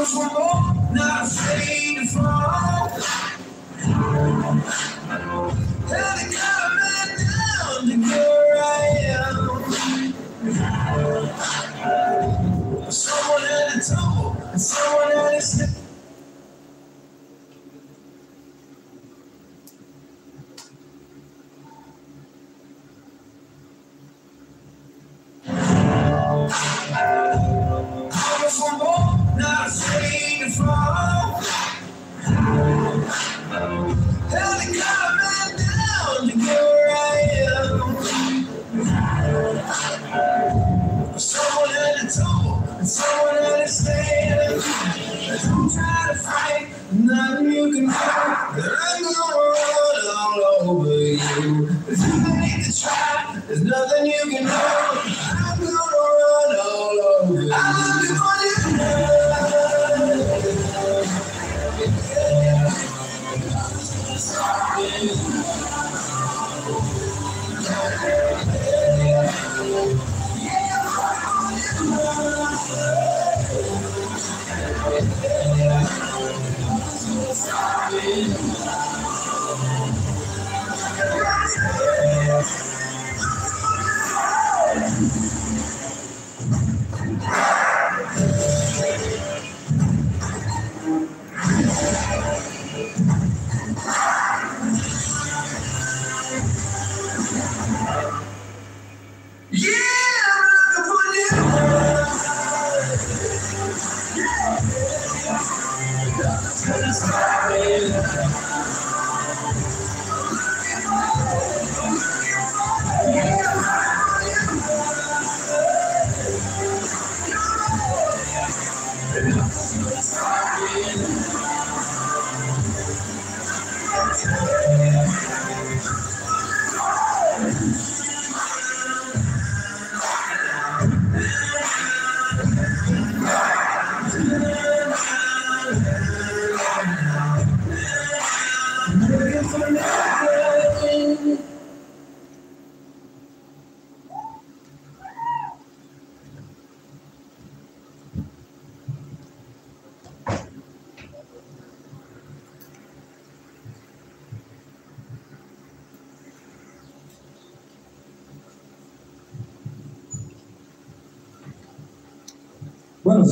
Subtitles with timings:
[0.00, 2.49] Cause we're all not afraid to fall.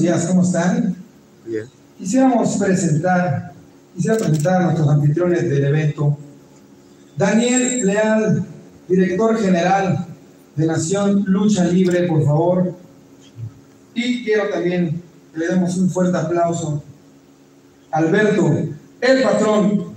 [0.08, 0.96] Días, ¿cómo están?
[1.44, 1.66] Bien.
[1.98, 3.52] Quisiéramos presentar,
[3.94, 6.16] quisiera presentar a nuestros anfitriones del evento.
[7.16, 8.46] Daniel Leal,
[8.88, 10.06] director general
[10.56, 12.74] de Nación Lucha Libre, por favor.
[13.94, 15.02] Y quiero también
[15.32, 16.82] que le demos un fuerte aplauso
[17.90, 18.50] Alberto,
[19.00, 19.88] el patrón,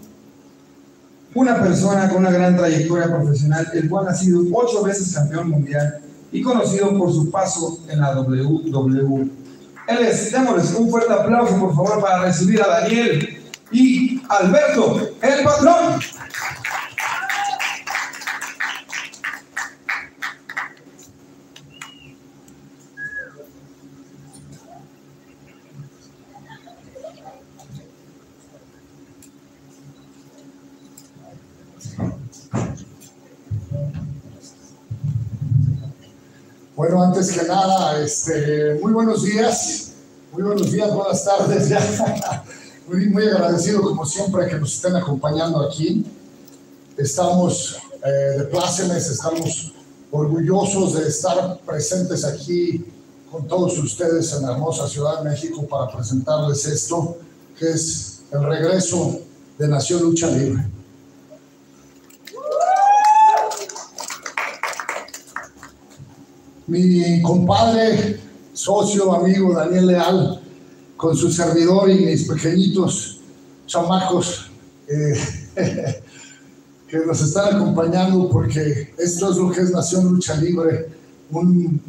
[1.35, 5.99] una persona con una gran trayectoria profesional, el cual ha sido ocho veces campeón mundial
[6.33, 9.41] y conocido por su paso en la WWE.
[9.87, 15.43] Él es, démosles un fuerte aplauso, por favor, para recibir a Daniel y Alberto, el
[15.43, 15.99] patrón.
[36.75, 39.91] Bueno, antes que nada, este, muy buenos días,
[40.31, 41.69] muy buenos días, buenas tardes.
[41.69, 41.79] Ya.
[42.87, 46.03] Muy, muy agradecido, como siempre, que nos estén acompañando aquí.
[46.97, 49.71] Estamos eh, de plácemes, estamos
[50.09, 52.83] orgullosos de estar presentes aquí
[53.31, 57.17] con todos ustedes en la hermosa Ciudad de México para presentarles esto,
[57.57, 59.19] que es el regreso
[59.57, 60.65] de Nación Lucha Libre.
[66.71, 68.17] Mi compadre,
[68.53, 70.41] socio, amigo Daniel Leal,
[70.95, 73.19] con su servidor y mis pequeñitos
[73.67, 74.49] chamacos
[74.87, 75.13] eh,
[76.87, 80.87] que nos están acompañando porque esto es lo que es Nación Lucha Libre,
[81.31, 81.81] un,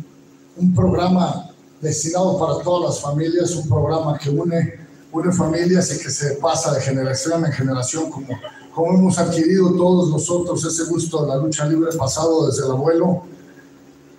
[0.57, 1.49] un programa
[1.81, 4.81] destinado para todas las familias, un programa que une,
[5.13, 8.37] une familias y que se pasa de generación en generación como,
[8.75, 13.31] como hemos adquirido todos nosotros ese gusto de la lucha libre pasado desde el abuelo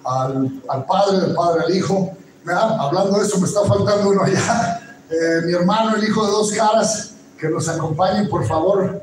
[0.05, 2.15] al, al, padre, del padre al hijo.
[2.47, 4.79] Ah, hablando de eso, me está faltando uno allá.
[5.09, 9.00] Eh, mi hermano, el hijo de dos caras, que nos acompañen, por favor.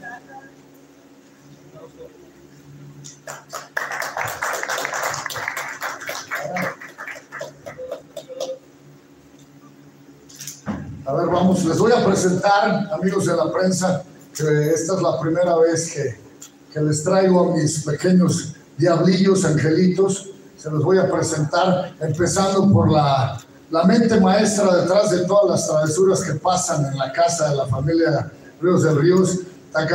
[11.07, 14.03] A ver, vamos, les voy a presentar, amigos de la prensa,
[14.35, 16.19] que esta es la primera vez que,
[16.73, 20.31] que les traigo a mis pequeños diablillos, angelitos.
[20.61, 23.41] Se los voy a presentar, empezando por la,
[23.71, 27.67] la mente maestra detrás de todas las travesuras que pasan en la casa de la
[27.67, 28.31] familia
[28.61, 29.39] Ríos del Ríos.
[29.69, 29.87] Está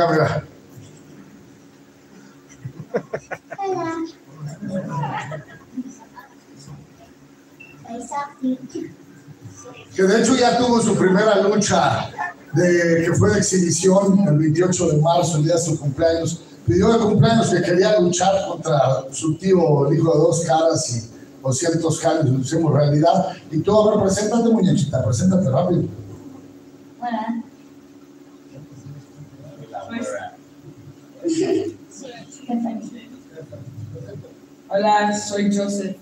[9.94, 12.10] que de hecho ya tuvo su primera lucha
[12.52, 16.42] de, que fue de exhibición el 28 de marzo, el día de su cumpleaños.
[16.66, 21.16] Pidió de cumpleaños que quería luchar contra su tío, el hijo de dos caras y
[21.42, 23.36] 200 años, lo hicimos realidad.
[23.52, 25.84] Y tú, a ver, preséntate, muñequita, preséntate rápido.
[27.00, 27.42] Hola.
[34.68, 35.96] Hola, soy Joseph.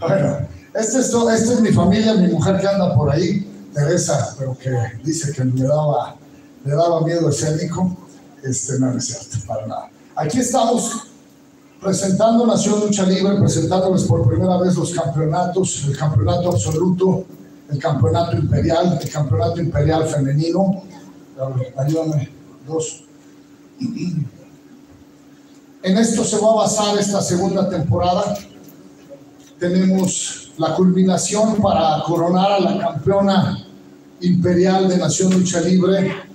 [0.00, 0.38] Bueno,
[0.74, 4.70] esta es, esta es mi familia, mi mujer que anda por ahí, Teresa, pero que
[5.04, 6.16] dice que me daba,
[6.64, 7.96] le daba miedo escénico.
[8.42, 9.90] Este, no, es cierto, para nada.
[10.14, 11.08] Aquí estamos
[11.80, 17.24] presentando Nación Lucha Libre, presentándoles por primera vez los campeonatos, el campeonato absoluto,
[17.70, 20.82] el campeonato imperial, el campeonato imperial femenino.
[21.76, 22.30] Ayúdame,
[22.66, 23.04] dos.
[25.82, 28.36] En esto se va a basar esta segunda temporada.
[29.58, 33.64] Tenemos la culminación para coronar a la campeona
[34.20, 36.27] imperial de Nación Lucha Libre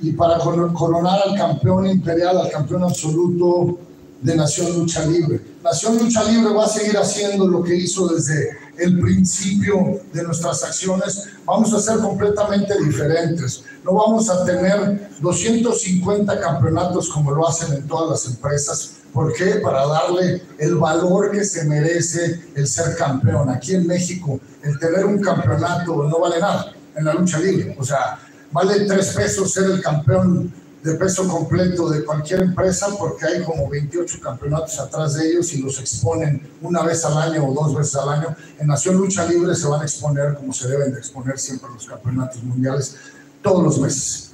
[0.00, 3.78] y para coronar al campeón imperial, al campeón absoluto
[4.20, 5.40] de Nación Lucha Libre.
[5.62, 10.64] Nación Lucha Libre va a seguir haciendo lo que hizo desde el principio de nuestras
[10.64, 11.28] acciones.
[11.44, 13.64] Vamos a ser completamente diferentes.
[13.84, 18.94] No vamos a tener 250 campeonatos como lo hacen en todas las empresas.
[19.12, 19.56] ¿Por qué?
[19.56, 23.50] Para darle el valor que se merece el ser campeón.
[23.50, 27.76] Aquí en México, el tener un campeonato no vale nada en la lucha libre.
[27.78, 28.18] O sea,
[28.54, 33.68] vale tres pesos ser el campeón de peso completo de cualquier empresa porque hay como
[33.68, 37.96] 28 campeonatos atrás de ellos y los exponen una vez al año o dos veces
[37.96, 38.36] al año.
[38.60, 41.84] En Nación Lucha Libre se van a exponer como se deben de exponer siempre los
[41.84, 42.94] campeonatos mundiales
[43.42, 44.30] todos los meses.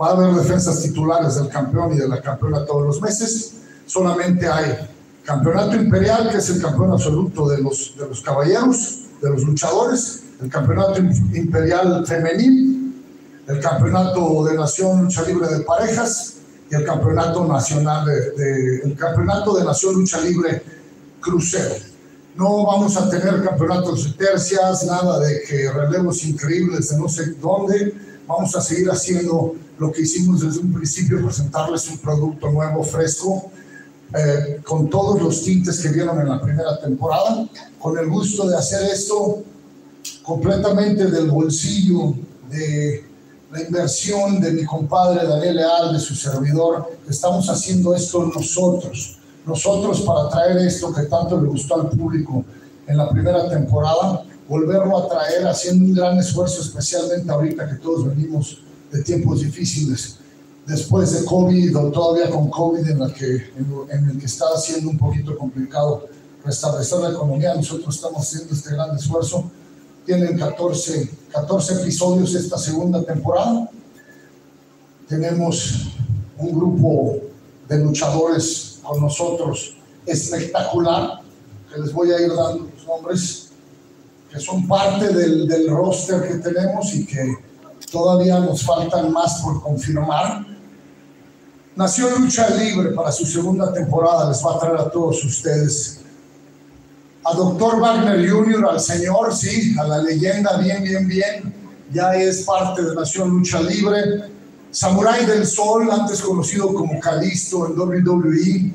[0.00, 3.52] Va a haber defensas titulares del campeón y de la campeona todos los meses
[3.86, 4.88] solamente hay
[5.24, 10.22] campeonato imperial, que es el campeón absoluto de los, de los caballeros, de los luchadores,
[10.40, 10.98] el campeonato
[11.34, 12.79] imperial femenil,
[13.50, 16.34] el campeonato de nación lucha libre de parejas
[16.70, 20.62] y el campeonato nacional de, el campeonato de nación lucha libre
[21.20, 21.74] crucero.
[22.36, 27.34] No vamos a tener campeonatos de tercias, nada de que relevos increíbles de no sé
[27.40, 27.92] dónde.
[28.26, 33.50] Vamos a seguir haciendo lo que hicimos desde un principio, presentarles un producto nuevo, fresco,
[34.14, 37.48] eh, con todos los tintes que vieron en la primera temporada,
[37.80, 39.42] con el gusto de hacer esto
[40.22, 42.14] completamente del bolsillo
[42.48, 43.09] de
[43.50, 50.02] la inversión de mi compadre Daniel Leal, de su servidor, estamos haciendo esto nosotros, nosotros
[50.02, 52.44] para traer esto que tanto le gustó al público
[52.86, 58.06] en la primera temporada, volverlo a traer haciendo un gran esfuerzo, especialmente ahorita que todos
[58.06, 58.62] venimos
[58.92, 60.18] de tiempos difíciles
[60.66, 63.50] después de COVID o todavía con COVID en, la que,
[63.90, 66.06] en, el que está siendo un poquito complicado
[66.44, 67.54] restablecer la economía.
[67.54, 69.50] Nosotros estamos haciendo este gran esfuerzo.
[70.10, 73.70] Tienen 14, 14 episodios esta segunda temporada.
[75.06, 75.92] Tenemos
[76.36, 77.18] un grupo
[77.68, 81.20] de luchadores con nosotros espectacular,
[81.72, 83.50] que les voy a ir dando los nombres,
[84.32, 87.36] que son parte del, del roster que tenemos y que
[87.92, 90.44] todavía nos faltan más por confirmar
[91.76, 95.99] Nación Lucha Libre para su segunda temporada les va a traer a todos ustedes.
[97.24, 101.54] A Doctor Wagner Jr., al señor, sí, a la leyenda, bien, bien, bien.
[101.92, 104.24] Ya es parte de Nación Lucha Libre.
[104.70, 108.72] Samurai del Sol, antes conocido como Calisto en WWE.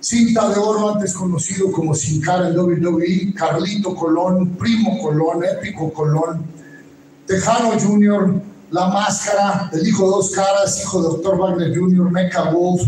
[0.00, 3.34] Cinta de Oro, antes conocido como Sin Cara en WWE.
[3.34, 6.44] Carlito Colón, Primo Colón, Épico Colón.
[7.26, 8.40] Tejano Jr.,
[8.70, 11.38] la Máscara, El Hijo de Dos Caras, Hijo de Dr.
[11.38, 12.82] Wagner Jr., Mecha Wolf,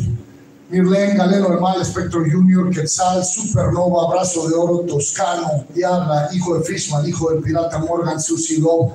[0.71, 7.09] Mirlen, Galeno del Mal, Jr., Quetzal, Supernova, Abrazo de Oro, Toscano, Diabla, Hijo de Fishman,
[7.09, 8.93] Hijo del Pirata Morgan, Susie Love,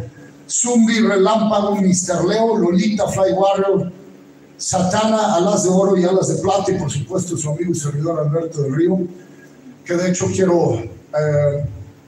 [0.47, 2.25] Zumbi, Relámpago, Mr.
[2.27, 3.91] Leo, Lolita, Fly Warrior,
[4.55, 8.19] Satana, Alas de Oro y Alas de Plata, y por supuesto su amigo y servidor
[8.19, 8.99] Alberto del Río,
[9.83, 11.65] que de hecho quiero eh,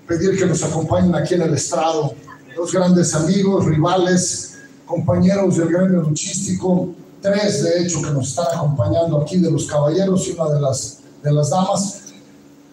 [0.08, 2.14] pedir que nos acompañen aquí en el estrado.
[2.56, 6.94] Dos grandes amigos, rivales, compañeros del gremio luchístico,
[7.26, 11.00] tres de hecho que nos están acompañando aquí de los caballeros y una de las,
[11.24, 12.02] de las damas.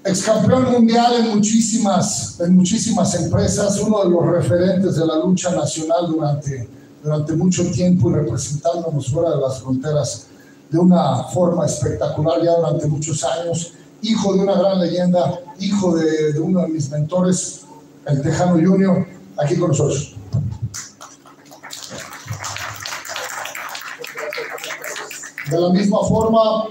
[0.05, 5.51] ex campeón mundial en muchísimas, en muchísimas empresas, uno de los referentes de la lucha
[5.53, 6.69] nacional durante,
[7.03, 10.27] durante mucho tiempo y representándonos fuera de las fronteras
[10.71, 16.33] de una forma espectacular ya durante muchos años, hijo de una gran leyenda, hijo de,
[16.33, 17.63] de uno de mis mentores,
[18.07, 19.07] el Tejano Junior,
[19.37, 20.17] aquí con nosotros.
[25.53, 26.69] De la misma forma,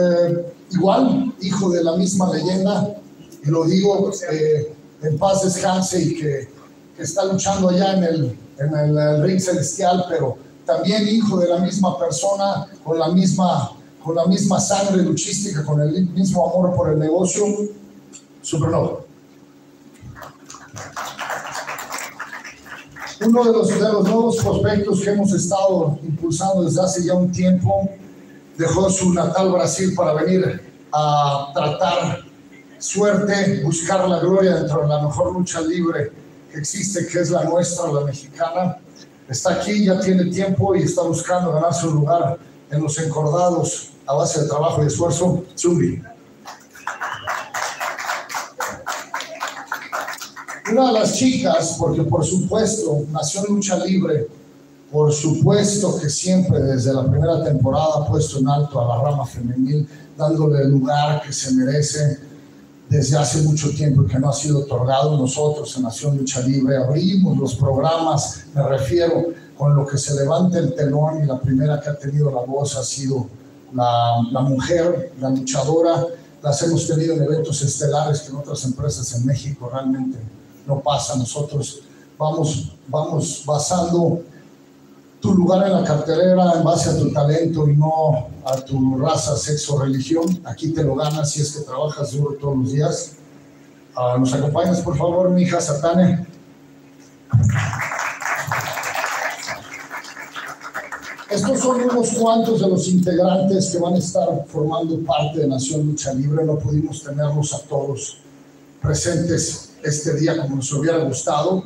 [0.00, 2.96] eh, igual, hijo de la misma leyenda,
[3.44, 6.48] y lo digo eh, en paz descanse y que,
[6.96, 11.48] que está luchando allá en el, en el, el ring celestial, pero también hijo de
[11.48, 13.72] la misma persona, con la misma,
[14.02, 17.44] con la misma sangre luchística, con el mismo amor por el negocio,
[18.40, 19.00] Supernova.
[23.24, 27.30] Uno de los, de los nuevos prospectos que hemos estado impulsando desde hace ya un
[27.30, 27.90] tiempo
[28.56, 32.24] dejó su natal Brasil para venir a tratar
[32.78, 36.12] suerte, buscar la gloria dentro de la mejor lucha libre
[36.50, 38.76] que existe, que es la nuestra, la mexicana.
[39.28, 42.38] Está aquí, ya tiene tiempo y está buscando ganar su lugar
[42.70, 45.44] en los encordados a base de trabajo y esfuerzo.
[45.56, 46.02] Zumbi.
[50.70, 54.26] Una de las chicas, porque por supuesto nació en lucha libre,
[54.92, 59.24] por supuesto que siempre desde la primera temporada ha puesto en alto a la rama
[59.24, 62.18] femenil, dándole el lugar que se merece
[62.90, 65.16] desde hace mucho tiempo y que no ha sido otorgado.
[65.16, 70.58] Nosotros en Nación Lucha Libre abrimos los programas, me refiero, con lo que se levanta
[70.58, 73.26] el telón y la primera que ha tenido la voz ha sido
[73.72, 76.06] la, la mujer, la luchadora.
[76.42, 80.18] Las hemos tenido en eventos estelares que en otras empresas en México realmente
[80.66, 81.16] no pasa.
[81.16, 81.80] Nosotros
[82.18, 84.22] vamos, vamos basando
[85.22, 89.36] tu lugar en la cartelera en base a tu talento y no a tu raza,
[89.36, 90.42] sexo, religión.
[90.44, 93.12] Aquí te lo ganas si es que trabajas duro todos los días.
[93.94, 96.26] Ah, ¿Nos acompañas, por favor, mi hija Satane?
[101.30, 105.86] Estos son unos cuantos de los integrantes que van a estar formando parte de Nación
[105.86, 106.44] Lucha Libre.
[106.44, 108.18] No pudimos tenerlos a todos
[108.82, 111.62] presentes este día como nos hubiera gustado.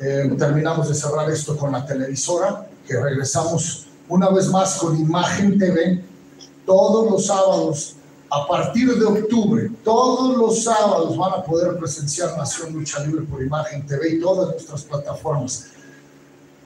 [0.00, 5.56] Eh, terminamos de cerrar esto con la televisora, que regresamos una vez más con Imagen
[5.56, 6.02] TV
[6.66, 7.94] todos los sábados
[8.28, 9.70] a partir de octubre.
[9.84, 14.50] Todos los sábados van a poder presenciar Nación Lucha Libre por Imagen TV y todas
[14.50, 15.68] nuestras plataformas.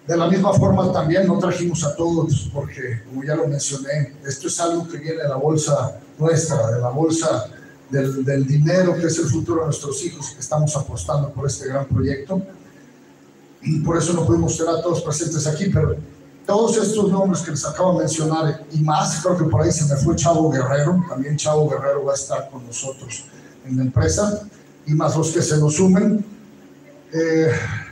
[0.06, 4.48] De la misma forma también no trajimos a todos porque, como ya lo mencioné, esto
[4.48, 7.50] es algo que viene de la bolsa nuestra, de la bolsa
[7.90, 11.68] del, del dinero que es el futuro de nuestros hijos que estamos apostando por este
[11.68, 12.40] gran proyecto.
[13.60, 15.96] Y por eso no pudimos tener a todos presentes aquí, pero
[16.46, 19.84] todos estos nombres que les acabo de mencionar y más, creo que por ahí se
[19.86, 23.24] me fue Chavo Guerrero, también Chavo Guerrero va a estar con nosotros
[23.66, 24.42] en la empresa,
[24.86, 26.24] y más los que se nos sumen,
[27.12, 27.50] eh,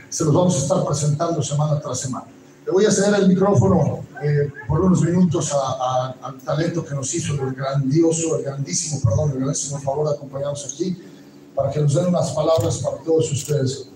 [0.09, 2.25] se los vamos a estar presentando semana tras semana.
[2.65, 6.93] Le voy a ceder el micrófono eh, por unos minutos a- a- al talento que
[6.93, 10.95] nos hizo el grandioso, el grandísimo, perdón, el grandísimo favor de acompañarnos aquí,
[11.55, 13.87] para que nos den unas palabras para todos ustedes.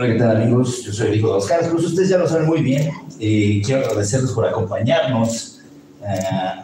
[0.00, 0.82] Hola, ¿qué tal amigos?
[0.82, 1.84] Yo soy el hijo de Oscar Cruz.
[1.84, 2.90] Ustedes ya lo saben muy bien.
[3.18, 5.60] Y quiero agradecerles por acompañarnos
[6.02, 6.18] eh,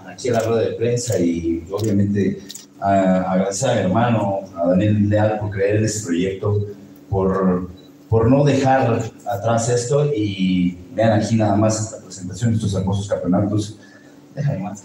[0.07, 2.41] aquí a la rueda de prensa y obviamente
[2.81, 6.67] ah, agradecer a mi hermano, a Daniel Leal, por creer en este proyecto,
[7.11, 7.69] por,
[8.09, 10.07] por no dejar atrás esto.
[10.15, 13.79] Y vean aquí nada más la presentación de estos hermosos campeonatos.
[14.35, 14.83] Déjame más.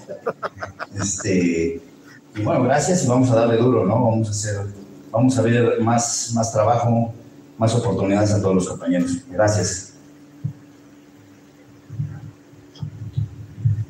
[0.99, 1.81] Este,
[2.35, 3.93] y bueno, gracias y vamos a darle duro, ¿no?
[3.93, 4.57] Vamos a hacer,
[5.09, 7.13] vamos a ver más, más trabajo,
[7.61, 9.17] más oportunidades a todos los compañeros.
[9.29, 9.93] Gracias.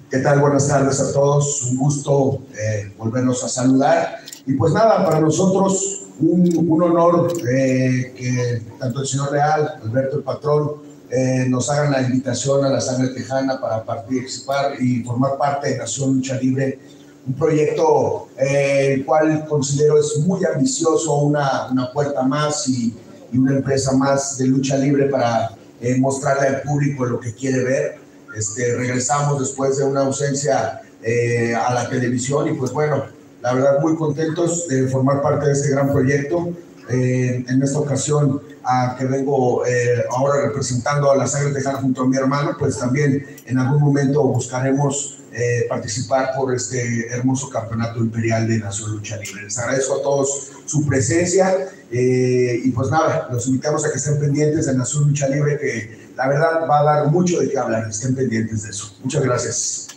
[0.10, 0.42] ¿Qué tal?
[0.42, 1.64] Buenas tardes a todos.
[1.72, 4.18] Un gusto eh, volvernos a saludar.
[4.46, 10.18] Y pues nada, para nosotros un, un honor eh, que tanto el señor Real, Alberto
[10.18, 10.72] el patrón,
[11.10, 15.78] eh, nos hagan la invitación a la sangre tejana para participar y formar parte de
[15.78, 16.78] Nación Lucha Libre,
[17.26, 22.94] un proyecto eh, el cual considero es muy ambicioso, una, una puerta más y,
[23.32, 27.64] y una empresa más de lucha libre para eh, mostrarle al público lo que quiere
[27.64, 27.98] ver.
[28.36, 33.06] Este, regresamos después de una ausencia eh, a la televisión y pues bueno,
[33.42, 36.50] la verdad muy contentos de formar parte de este gran proyecto.
[36.90, 42.02] Eh, en esta ocasión a que vengo eh, ahora representando a la Sangre Tejana junto
[42.02, 48.00] a mi hermano, pues también en algún momento buscaremos eh, participar por este hermoso campeonato
[48.00, 49.44] imperial de Nación Lucha Libre.
[49.44, 54.20] Les agradezco a todos su presencia eh, y pues nada, los invitamos a que estén
[54.20, 57.88] pendientes de Nación Lucha Libre que la verdad va a dar mucho de qué hablar,
[57.90, 58.96] estén pendientes de eso.
[59.04, 59.88] Muchas gracias.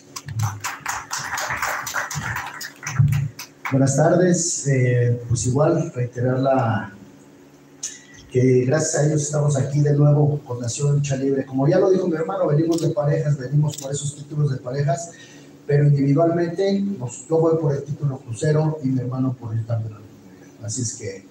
[3.71, 6.93] Buenas tardes, eh, pues igual reiterar la
[8.35, 11.47] que gracias a ellos estamos aquí de nuevo con Nación Lucha Libre.
[11.47, 15.13] Como ya lo dijo mi hermano, venimos de parejas, venimos por esos títulos de parejas,
[15.69, 20.03] pero individualmente pues, yo voy por el título crucero y mi hermano por el campeonato.
[20.65, 21.25] Así es que,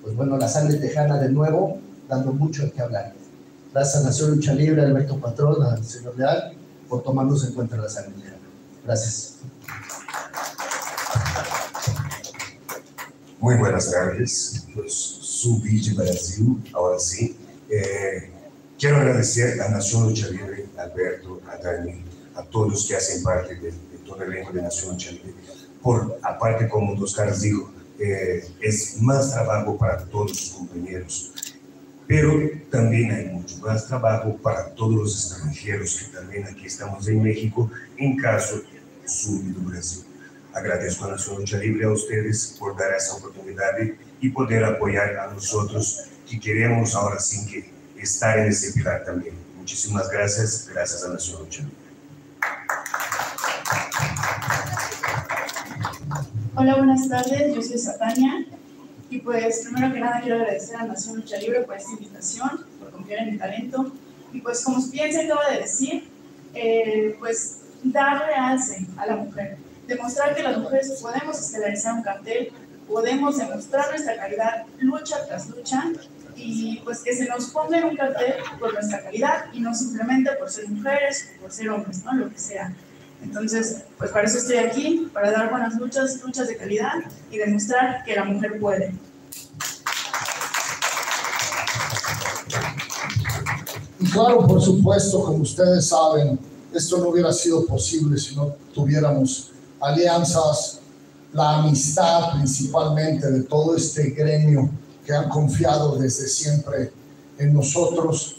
[0.00, 3.14] pues bueno, la sangre tejana de nuevo, dando mucho que hablar.
[3.72, 6.52] Gracias a Nación Lucha Libre, Alberto Patrón, al señor Leal,
[6.88, 8.38] por tomarnos en cuenta la sangre tejana.
[8.84, 9.38] Gracias.
[13.40, 17.36] Muy buenas tardes, pues, su Villa Brasil, ahora sí.
[17.68, 18.30] Eh,
[18.78, 22.02] quiero agradecer a Nación Lucha Libre, a Alberto, a Dani,
[22.34, 25.34] a todos que hacen parte de, de todo el elenco de Nación Lucha Libre,
[25.82, 31.32] por, aparte, como dos caras dijo, eh, es más trabajo para todos sus compañeros,
[32.06, 32.30] pero
[32.70, 37.70] también hay mucho más trabajo para todos los extranjeros que también aquí estamos en México,
[37.98, 38.62] en caso
[39.04, 40.04] sur do Brasil.
[40.54, 45.28] Agradeço a Nação Lucha Libre a ustedes por dar essa oportunidade e poder apoiar a
[45.28, 49.34] nós outros que queremos ahora sim que estar nesse pilar também.
[49.58, 51.62] Muchísimas gracias, gracias a Nación Lucha.
[56.56, 58.46] Hola, buenas tardes, yo soy Satania
[59.10, 62.92] y pues primero que nada quiero agradecer a Nación Lucha Libre por esta invitación, por
[62.92, 63.92] confiar en mi talento
[64.32, 66.08] y pues como bien se acaba de decir,
[66.54, 72.50] eh, pues darle alce a la mujer, demostrar que las mujeres podemos estelarizar un cartel,
[72.88, 75.84] podemos demostrar nuestra calidad lucha tras lucha
[76.36, 80.30] y pues que se nos ponga en un cartel por nuestra calidad y no simplemente
[80.32, 82.14] por ser mujeres o por ser hombres, ¿no?
[82.14, 82.74] Lo que sea.
[83.22, 86.94] Entonces, pues para eso estoy aquí, para dar buenas luchas, luchas de calidad
[87.30, 88.92] y demostrar que la mujer puede.
[94.00, 96.38] Y claro, por supuesto, como ustedes saben,
[96.72, 100.80] esto no hubiera sido posible si no tuviéramos alianzas,
[101.34, 104.70] la amistad principalmente de todo este gremio
[105.04, 106.92] que han confiado desde siempre
[107.38, 108.36] en nosotros,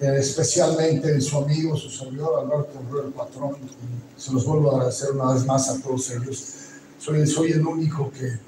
[0.00, 3.56] eh, especialmente en su amigo, su servidor Alberto Herrera, el patrón.
[4.16, 6.42] Se los vuelvo a agradecer una vez más a todos ellos.
[6.98, 8.38] Soy, soy el único que,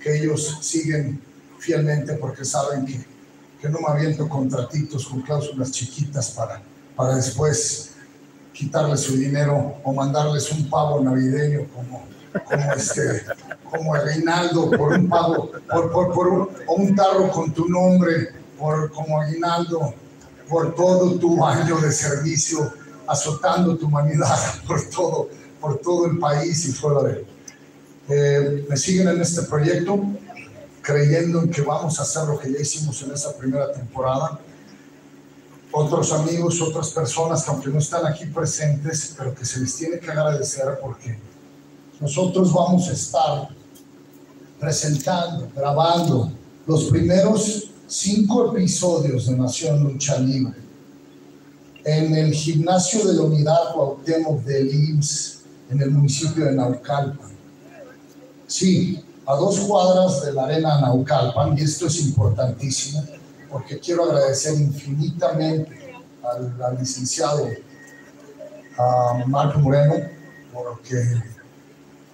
[0.00, 1.20] que ellos siguen
[1.58, 3.04] fielmente porque saben que,
[3.60, 6.62] que no me aviento contratitos con cláusulas chiquitas para,
[6.94, 7.90] para después
[8.52, 12.04] quitarles su dinero o mandarles un pavo navideño como,
[12.44, 13.24] como, este,
[13.70, 18.30] como aguinaldo por un pavo, por, por, por un, o un tarro con tu nombre,
[18.58, 19.94] por, como aguinaldo
[20.48, 22.72] por todo tu año de servicio,
[23.06, 25.28] azotando tu humanidad por todo,
[25.60, 27.26] por todo el país y fuera de él.
[28.08, 30.00] Eh, me siguen en este proyecto,
[30.82, 34.40] creyendo en que vamos a hacer lo que ya hicimos en esa primera temporada
[35.72, 39.98] otros amigos, otras personas que aunque no están aquí presentes, pero que se les tiene
[39.98, 41.18] que agradecer porque
[42.00, 43.48] nosotros vamos a estar
[44.58, 46.32] presentando, grabando
[46.66, 50.60] los primeros cinco episodios de Nación Lucha Libre
[51.84, 57.30] en el gimnasio de la unidad Cuauhtémoc del IMSS en el municipio de Naucalpan.
[58.46, 63.04] Sí, a dos cuadras de la arena Naucalpan, y esto es importantísimo,
[63.50, 67.48] porque quiero agradecer infinitamente al, licenciado
[68.76, 69.94] a Marco Moreno,
[70.52, 71.22] porque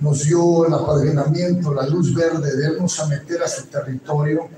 [0.00, 4.48] nos dio el apadrinamiento, la luz verde de irnos a meter a su territorio.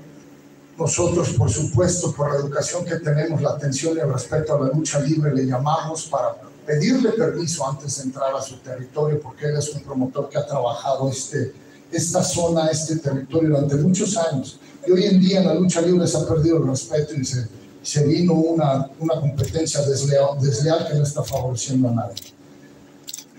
[0.77, 4.73] Nosotros, por supuesto, por la educación que tenemos, la atención y el respeto a la
[4.73, 9.57] lucha libre, le llamamos para pedirle permiso antes de entrar a su territorio, porque él
[9.57, 11.53] es un promotor que ha trabajado este,
[11.91, 14.59] esta zona, este territorio durante muchos años.
[14.85, 17.47] Y hoy en día en la lucha libre se ha perdido el respeto y se,
[17.81, 22.38] se vino una, una competencia desleal, desleal que no está favoreciendo a nadie.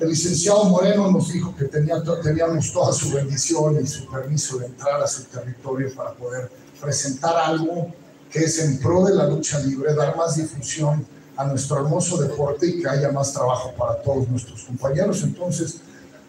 [0.00, 4.64] El licenciado Moreno nos dijo que tenía, teníamos toda su bendición y su permiso de
[4.64, 7.92] entrar a su territorio para poder presentar algo
[8.30, 12.66] que es en pro de la lucha libre, dar más difusión a nuestro hermoso deporte
[12.66, 15.22] y que haya más trabajo para todos nuestros compañeros.
[15.22, 15.82] Entonces,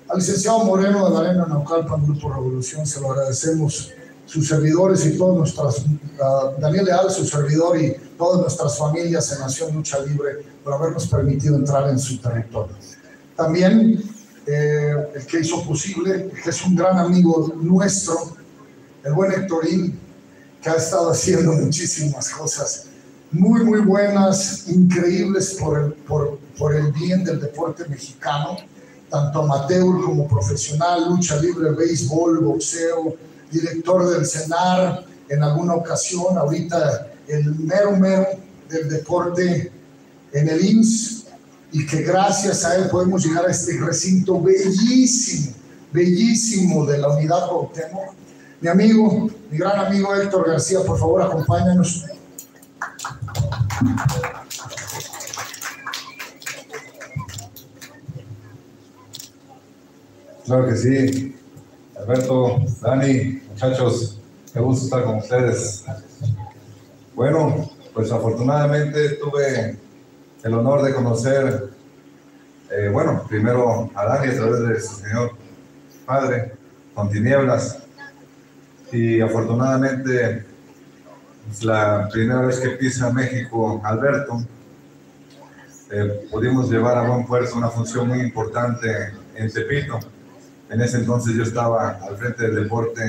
[0.09, 3.89] al licenciado Moreno de la Arena Naucalpan, Grupo Revolución, se lo agradecemos
[4.25, 9.39] sus servidores y todas nuestras, uh, Daniel Leal, su servidor y todas nuestras familias en
[9.39, 12.75] Nación Lucha Libre por habernos permitido entrar en su territorio.
[13.41, 14.03] También
[14.45, 18.37] eh, el que hizo posible, que es un gran amigo nuestro,
[19.03, 19.99] el buen Héctorín,
[20.61, 22.85] que ha estado haciendo muchísimas cosas
[23.31, 28.57] muy, muy buenas, increíbles por el, por, por el bien del deporte mexicano,
[29.09, 33.15] tanto amateur como profesional, lucha libre, béisbol, boxeo,
[33.51, 38.27] director del CENAR en alguna ocasión, ahorita el mero mero
[38.69, 39.71] del deporte
[40.31, 41.20] en el IMSS
[41.71, 45.53] y que gracias a él podemos llegar a este recinto bellísimo,
[45.91, 48.13] bellísimo de la unidad Cuauhtémoc.
[48.59, 52.05] Mi amigo, mi gran amigo Héctor García, por favor, acompáñanos.
[60.45, 61.35] Claro que sí.
[61.97, 64.19] Alberto, Dani, muchachos,
[64.53, 65.83] qué gusto estar con ustedes.
[67.15, 69.77] Bueno, pues afortunadamente tuve
[70.43, 71.69] el honor de conocer,
[72.71, 75.31] eh, bueno, primero a Dani a través de su señor
[76.05, 76.53] padre,
[76.93, 77.79] con tinieblas,
[78.91, 80.45] y afortunadamente
[81.49, 84.43] es la primera vez que pisa México Alberto,
[85.91, 89.99] eh, pudimos llevar a buen puerto una función muy importante en Tepito.
[90.69, 93.01] En ese entonces yo estaba al frente del deporte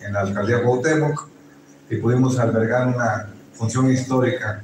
[0.00, 1.28] en la alcaldía Cuauhtémoc
[1.90, 4.62] y pudimos albergar una función histórica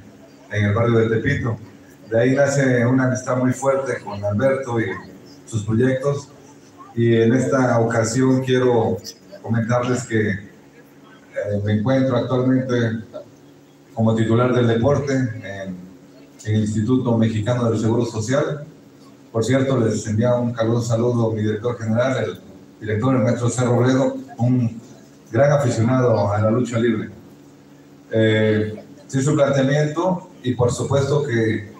[0.51, 1.57] en el barrio de Tepito.
[2.11, 4.85] De ahí nace una amistad muy fuerte con Alberto y
[5.45, 6.27] sus proyectos.
[6.93, 8.97] Y en esta ocasión quiero
[9.41, 12.75] comentarles que eh, me encuentro actualmente
[13.93, 15.79] como titular del deporte en,
[16.43, 18.65] el Instituto Mexicano del Seguro Social.
[19.31, 22.41] Por cierto, les envía un caluroso saludo a mi director general, el
[22.81, 24.81] director del maestro Cerro un
[25.31, 27.09] gran aficionado a la lucha libre.
[28.11, 31.70] Eh, sí, su planteamiento y por supuesto que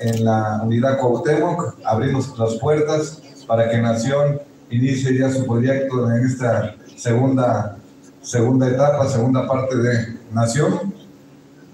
[0.00, 6.24] en la unidad Cuauhtémoc abrimos las puertas para que Nación inicie ya su proyecto en
[6.24, 7.76] esta segunda,
[8.22, 10.94] segunda etapa, segunda parte de Nación.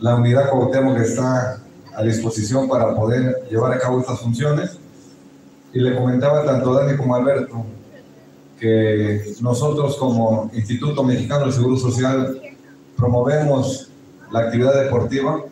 [0.00, 1.60] La unidad Cuauhtémoc está
[1.94, 4.78] a disposición para poder llevar a cabo estas funciones.
[5.72, 7.64] Y le comentaba tanto a Dani como a Alberto
[8.58, 12.40] que nosotros como Instituto Mexicano del Seguro Social
[12.96, 13.90] promovemos
[14.32, 15.44] la actividad deportiva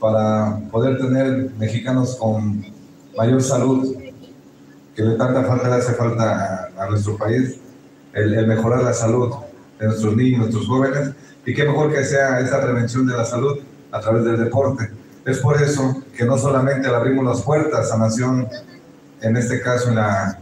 [0.00, 2.64] para poder tener mexicanos con
[3.16, 3.96] mayor salud,
[4.94, 7.58] que de tanta falta le hace falta a, nuestro país,
[8.12, 9.34] el, el, mejorar la salud
[9.78, 11.10] de nuestros niños, nuestros jóvenes,
[11.44, 13.58] y qué mejor que sea esta prevención de la salud
[13.92, 14.90] a través del deporte.
[15.24, 18.48] Es por eso que no solamente le abrimos las puertas a Nación,
[19.20, 20.38] en este caso en la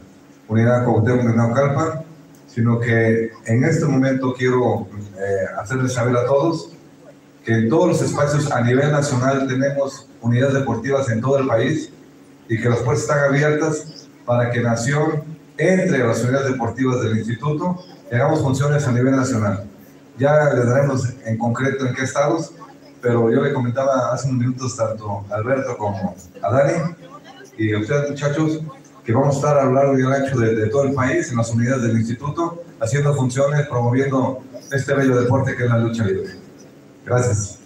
[0.48, 2.04] unidad Cuauhtémoc de Naucalpan,
[2.46, 4.86] sino que en este momento quiero
[5.18, 6.70] eh, hacerles saber a todos
[7.44, 11.90] que en todos los espacios a nivel nacional tenemos unidades deportivas en todo el país
[12.48, 15.22] y que las puertas están abiertas para que Nación
[15.58, 17.78] entre a las unidades deportivas del instituto
[18.10, 19.64] y hagamos funciones a nivel nacional.
[20.18, 22.52] Ya les daremos en concreto en qué estados,
[23.02, 26.94] pero yo le comentaba hace unos minutos tanto a Alberto como a Dani
[27.58, 28.60] y a ustedes muchachos
[29.04, 31.36] que vamos a estar a lo largo y ancho de, de, todo el país, en
[31.36, 36.43] las unidades del instituto, haciendo funciones, promoviendo este bello deporte que es la lucha libre.
[37.04, 37.58] Gracias.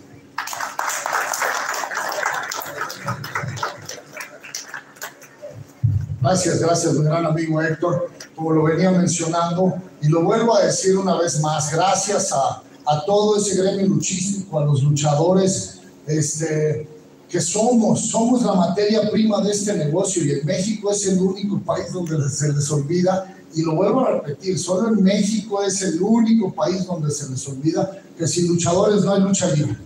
[6.20, 8.10] Gracias, gracias, mi gran amigo Héctor.
[8.34, 13.04] Como lo venía mencionando, y lo vuelvo a decir una vez más, gracias a, a
[13.04, 16.88] todo ese gremio luchístico, a los luchadores, este,
[17.28, 21.60] que somos, somos la materia prima de este negocio y en México es el único
[21.60, 26.00] país donde se les olvida, y lo vuelvo a repetir, solo en México es el
[26.00, 29.76] único país donde se les olvida que sin luchadores no hay lucha libre.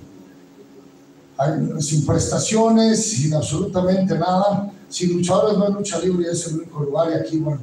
[1.36, 6.80] Hay, sin prestaciones, sin absolutamente nada, sin luchadores no hay lucha libre es el único
[6.82, 7.62] lugar y aquí, bueno,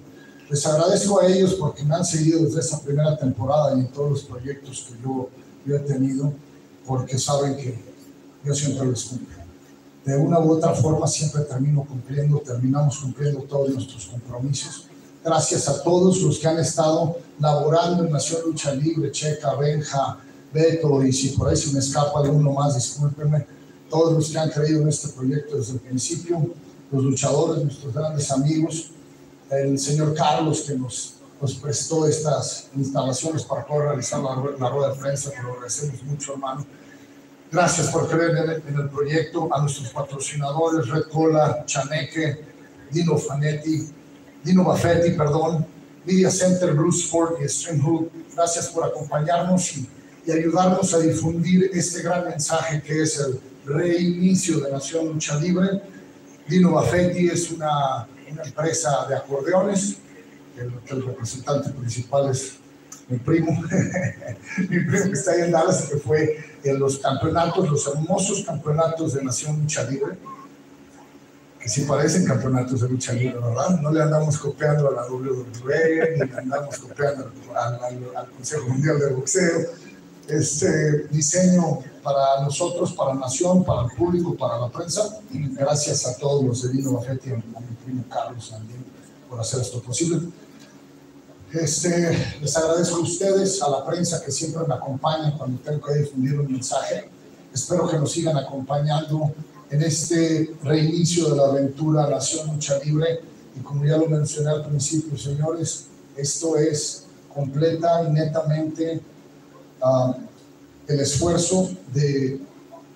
[0.49, 4.11] les agradezco a ellos porque me han seguido desde esa primera temporada y en todos
[4.11, 5.29] los proyectos que yo,
[5.65, 6.33] yo he tenido,
[6.85, 7.77] porque saben que
[8.43, 9.39] yo siempre les cumplo
[10.09, 14.85] de una u otra forma siempre termino cumpliendo, terminamos cumpliendo todos nuestros compromisos.
[15.23, 20.17] Gracias a todos los que han estado laborando en Nación Lucha Libre, Checa, Benja,
[20.53, 23.45] Beto, y si por ahí se me escapa alguno más, discúlpenme,
[23.89, 26.47] todos los que han creído en este proyecto desde el principio,
[26.91, 28.91] los luchadores, nuestros grandes amigos,
[29.51, 34.93] el señor Carlos que nos, nos prestó estas instalaciones para poder realizar la, la rueda
[34.93, 36.65] de prensa, que lo agradecemos mucho, hermano.
[37.51, 42.43] Gracias por creer en el, en el, proyecto, a nuestros patrocinadores, Red Cola, Chaneque,
[42.91, 43.89] Dino Fanetti,
[44.43, 45.65] Dino Baffetti, perdón,
[46.05, 48.07] Media Center, Blue Sport y Stream Hood.
[48.35, 49.89] Gracias por acompañarnos y,
[50.29, 55.81] y, ayudarnos a difundir este gran mensaje que es el reinicio de Nación Lucha Libre.
[56.47, 59.97] Dino Baffetti es una, una empresa de acordeones,
[60.57, 62.53] el, el representante principal es
[63.07, 63.51] mi primo,
[64.57, 69.13] mi primo que está ahí en Dallas, que fue en los campeonatos, los hermosos campeonatos
[69.13, 70.17] de Nación Lucha Libre,
[71.59, 73.81] que sí parecen campeonatos de lucha libre, ¿verdad?
[73.81, 78.69] No le andamos copiando a la WWE, ni le andamos copiando al, al, al Consejo
[78.69, 79.88] Mundial de Boxeo.
[80.29, 86.15] Este diseño para nosotros, para Nación, para el público, para la prensa, y gracias a
[86.17, 88.85] todos los de Dino Bafetti, a mi primo Carlos también,
[89.27, 90.29] por hacer esto posible.
[91.51, 95.95] Este, les agradezco a ustedes, a la prensa que siempre me acompaña cuando tengo que
[95.95, 97.09] difundir un mensaje.
[97.51, 99.33] Espero que nos sigan acompañando
[99.71, 103.21] en este reinicio de la aventura Nación Lucha Libre.
[103.59, 109.01] Y como ya lo mencioné al principio, señores, esto es completa y netamente
[110.87, 112.41] el esfuerzo de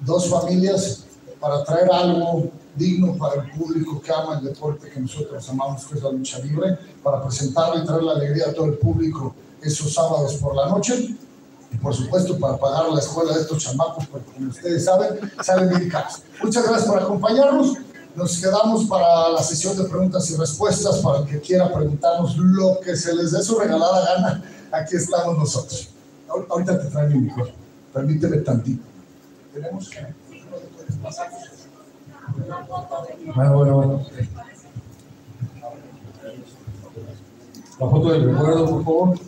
[0.02, 1.06] dos familias
[1.40, 5.96] para traer algo digno para el público que ama el deporte que nosotros amamos, que
[5.96, 9.94] es la lucha libre, para presentarle y traer la alegría a todo el público esos
[9.94, 11.16] sábados por la noche.
[11.72, 15.70] Y por supuesto, para pagar la escuela de estos chamacos, porque como ustedes saben, salen
[15.70, 16.22] bien caros.
[16.42, 17.78] Muchas gracias por acompañarnos.
[18.16, 20.98] Nos quedamos para la sesión de preguntas y respuestas.
[20.98, 25.36] Para el que quiera preguntarnos lo que se les dé su regalada gana, aquí estamos
[25.36, 25.93] nosotros.
[26.34, 27.56] Ahor- Ahorita te traigo mi micrófono.
[27.94, 28.84] Permíteme tantito.
[29.54, 29.92] ¿Tenemos?
[33.36, 34.06] Bueno, bueno, bueno.
[37.80, 39.20] La foto del recuerdo, por favor.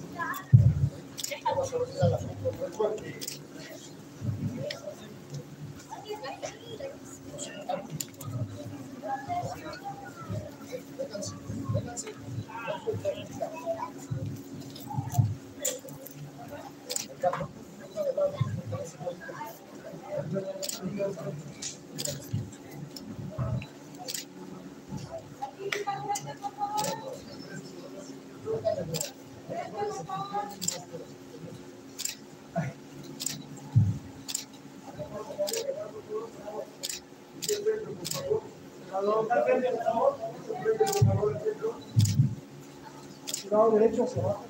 [43.71, 44.43] derecho hacia abajo.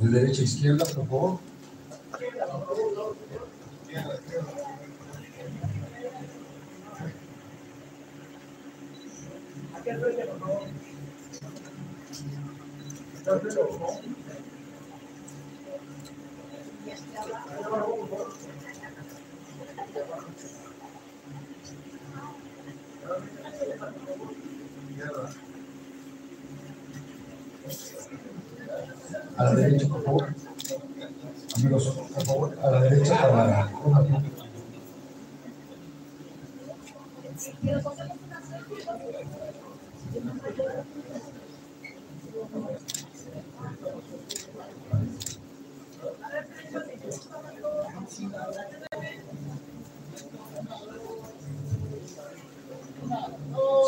[0.00, 1.40] De derecha a izquierda, por favor.
[29.36, 30.34] A la derecha, por favor.
[31.56, 34.00] Amigos, por favor, a la derecha para una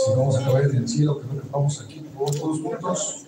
[0.05, 3.28] Si vamos a acabar en el cielo, creo que vamos aquí todos todos juntos.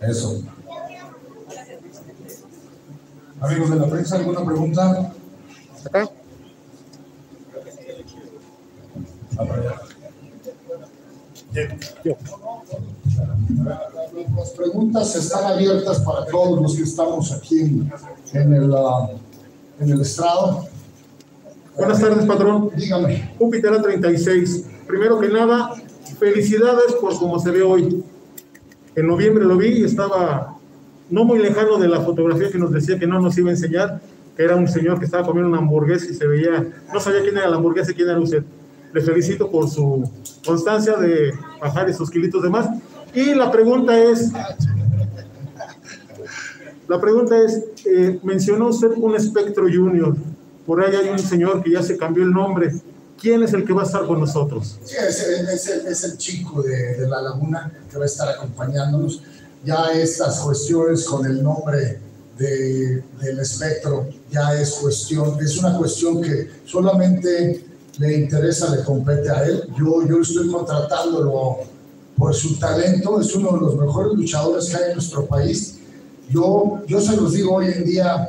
[0.00, 0.42] Eso.
[3.40, 5.12] Amigos de la prensa, ¿alguna pregunta?
[5.84, 6.10] Acá.
[9.38, 9.80] Allá.
[14.36, 17.92] Las preguntas están abiertas para todos los que estamos aquí en,
[18.32, 19.10] en el, ah,
[19.80, 20.66] en el estrado.
[21.76, 22.70] Buenas tardes, patrón.
[22.74, 23.34] Dígame.
[23.38, 24.64] Júpiter 36.
[24.86, 25.74] Primero que nada,
[26.18, 28.04] felicidades por cómo se ve hoy.
[28.96, 30.56] En noviembre lo vi y estaba
[31.10, 34.00] no muy lejano de la fotografía que nos decía que no nos iba a enseñar,
[34.34, 37.36] que era un señor que estaba comiendo una hamburguesa y se veía, no sabía quién
[37.36, 38.42] era la hamburguesa y quién era usted.
[38.94, 40.10] Le felicito por su
[40.44, 42.68] constancia de bajar esos kilitos de más.
[43.14, 44.32] Y la pregunta es,
[46.88, 50.16] la pregunta es, eh, mencionó usted un espectro junior.
[50.64, 52.72] Por ahí hay un señor que ya se cambió el nombre.
[53.26, 54.78] ¿Quién es el que va a estar con nosotros?
[54.84, 58.06] Sí, es, el- es el, es el chico de, de La Laguna que va a
[58.06, 59.20] estar acompañándonos.
[59.64, 61.98] Ya estas cuestiones con el nombre
[62.38, 67.64] de, del espectro ya es cuestión, es una cuestión que solamente
[67.98, 69.64] le interesa, le compete a él.
[69.76, 71.56] Yo, yo estoy contratándolo
[72.16, 75.78] por su talento, es uno de los mejores luchadores que hay en nuestro país.
[76.30, 78.28] Yo, yo se los digo hoy en día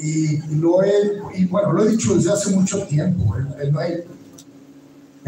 [0.00, 3.34] y, lo he, y bueno, lo he dicho desde hace mucho tiempo.
[3.36, 4.04] El, el- no hay-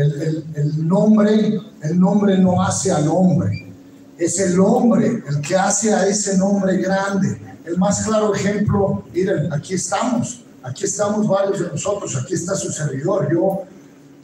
[0.00, 3.72] el, el- nombre, el nombre no hace al hombre,
[4.18, 7.40] es el hombre el que hace a ese nombre grande.
[7.64, 12.70] El más claro ejemplo, miren, aquí estamos, aquí estamos varios de nosotros, aquí está su
[12.72, 13.28] servidor.
[13.32, 13.62] Yo,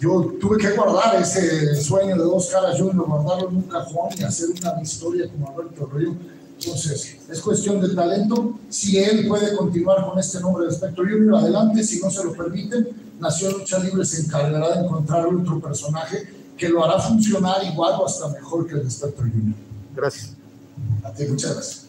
[0.01, 4.23] yo tuve que guardar ese sueño de dos caras junior, guardarlo en un cajón y
[4.23, 6.15] hacer una historia como Alberto Río.
[6.59, 8.59] Entonces, es cuestión de talento.
[8.71, 11.85] Si él puede continuar con este nombre de Spectro Junior, adelante.
[11.85, 16.69] Si no se lo permiten, Nación Lucha Libre se encargará de encontrar otro personaje que
[16.69, 19.55] lo hará funcionar igual o hasta mejor que el de Junior.
[19.95, 20.37] Gracias.
[21.05, 21.89] A ti, muchas gracias.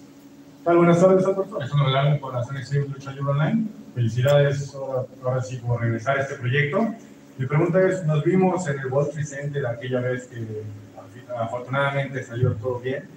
[0.64, 1.56] Tal, buenas tardes, Alberto.
[1.58, 3.68] Alejandro Leal, con Nación Extreme Lucha Libre Online.
[3.96, 6.94] Felicidades ahora, ahora sí por regresar a este proyecto.
[7.38, 10.64] Mi pregunta es, nos vimos en el World Trade Center aquella vez que
[11.38, 13.08] afortunadamente salió todo bien.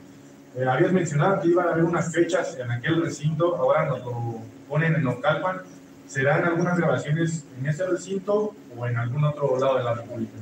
[0.57, 4.40] Eh, habías mencionado que iban a haber unas fechas en aquel recinto, ahora nos lo
[4.68, 5.62] ponen en Ocalpan.
[6.11, 10.33] ¿Serán algunas grabaciones en ese recinto o en algún otro lado de la República?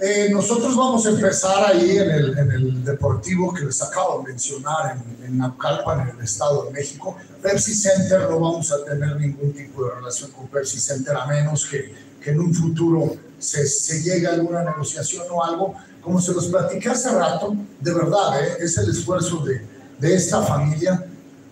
[0.00, 4.28] Eh, nosotros vamos a empezar ahí en el, en el deportivo que les acabo de
[4.30, 7.14] mencionar, en, en Naucalpan, en el Estado de México.
[7.42, 11.66] Pepsi Center no vamos a tener ningún tipo de relación con Pepsi Center a menos
[11.66, 15.74] que, que en un futuro se, se llegue a alguna negociación o algo.
[16.00, 18.56] Como se los platiqué hace rato, de verdad, ¿eh?
[18.60, 19.60] es el esfuerzo de,
[19.98, 21.04] de esta familia,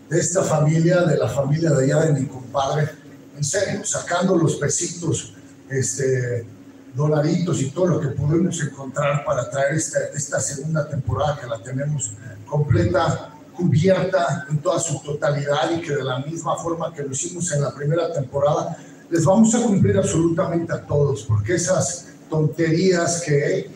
[0.08, 2.88] de esta familia, de la familia de allá de mi compadre,
[3.36, 5.34] en serio, sacando los pesitos,
[5.68, 6.46] este,
[6.94, 11.62] dolaritos y todo lo que pudimos encontrar para traer esta, esta segunda temporada que la
[11.62, 12.12] tenemos
[12.46, 17.50] completa, cubierta en toda su totalidad y que de la misma forma que lo hicimos
[17.52, 18.76] en la primera temporada,
[19.10, 23.70] les vamos a cumplir absolutamente a todos, porque esas tonterías que,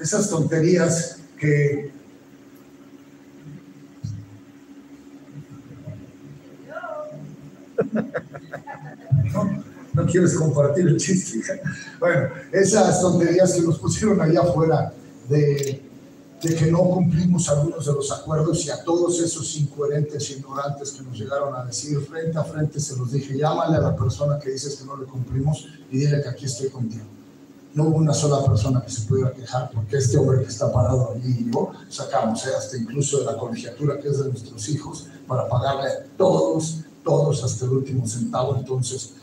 [0.00, 1.90] esas tonterías que
[9.32, 11.40] no, no quieres compartir el chiste.
[11.98, 14.92] Bueno, esas tonterías que nos pusieron allá afuera
[15.28, 15.82] de,
[16.42, 20.90] de que no cumplimos algunos de los acuerdos y a todos esos incoherentes e ignorantes
[20.90, 24.38] que nos llegaron a decir frente a frente, se los dije, llámale a la persona
[24.38, 27.04] que dices que no le cumplimos y dile que aquí estoy contigo.
[27.74, 31.12] No hubo una sola persona que se pudiera quejar porque este hombre que está parado
[31.14, 35.06] allí y yo sacamos, eh, hasta incluso de la colegiatura que es de nuestros hijos,
[35.26, 38.56] para pagarle a todos, todos hasta el último centavo.
[38.56, 39.14] Entonces,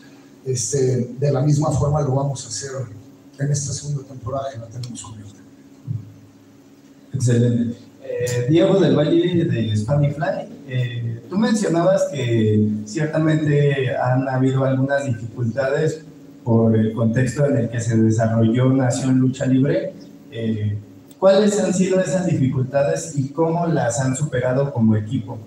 [0.45, 2.71] este, de la misma forma lo vamos a hacer
[3.39, 5.39] en esta segunda temporada que la tenemos cubierta.
[7.13, 7.77] Excelente.
[8.03, 10.25] Eh, Diego del Valle de Spanish Fly,
[10.67, 16.01] eh, tú mencionabas que ciertamente han habido algunas dificultades
[16.43, 19.93] por el contexto en el que se desarrolló Nación Lucha Libre.
[20.31, 20.77] Eh,
[21.19, 25.37] ¿Cuáles han sido esas dificultades y cómo las han superado como equipo?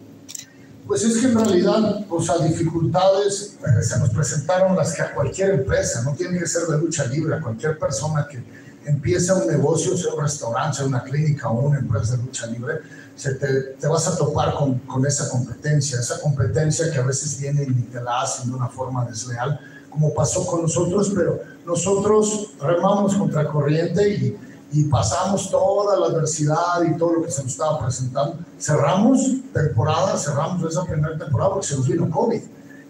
[0.86, 5.14] Pues es que en realidad, o sea, dificultades eh, se nos presentaron las que a
[5.14, 8.42] cualquier empresa, no tiene que ser de lucha libre, a cualquier persona que
[8.84, 12.80] empieza un negocio, sea un restaurante, sea una clínica o una empresa de lucha libre,
[13.14, 17.38] se te, te vas a topar con, con esa competencia, esa competencia que a veces
[17.38, 22.54] viene y te la hacen de una forma desleal, como pasó con nosotros, pero nosotros
[22.60, 24.36] remamos contra corriente y,
[24.72, 28.38] y pasamos toda la adversidad y todo lo que se nos estaba presentando.
[28.58, 29.20] Cerramos
[29.52, 32.40] temporada, cerramos esa primera temporada porque se nos vino COVID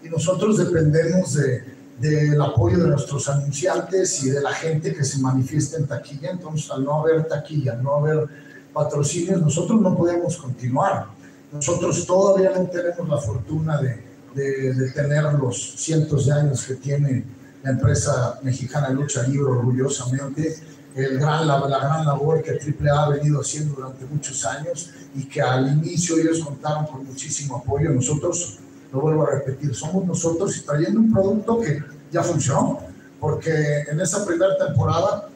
[0.03, 1.63] y nosotros dependemos de,
[1.99, 6.31] del apoyo de nuestros anunciantes y de la gente que se manifiesta en taquilla.
[6.31, 8.27] Entonces, al no haber taquilla, al no haber
[8.73, 11.07] patrocinios, nosotros no podemos continuar.
[11.51, 14.01] Nosotros todavía no tenemos la fortuna de,
[14.33, 17.25] de, de tener los cientos de años que tiene
[17.61, 23.09] la empresa mexicana lucha libre orgullosamente el gran, la, la gran labor que AAA ha
[23.09, 27.89] venido haciendo durante muchos años y que al inicio ellos contaron con muchísimo apoyo.
[27.89, 28.59] Nosotros,
[28.91, 32.79] lo vuelvo a repetir, somos nosotros y trayendo un producto que ya funcionó,
[33.19, 35.29] porque en esa primera temporada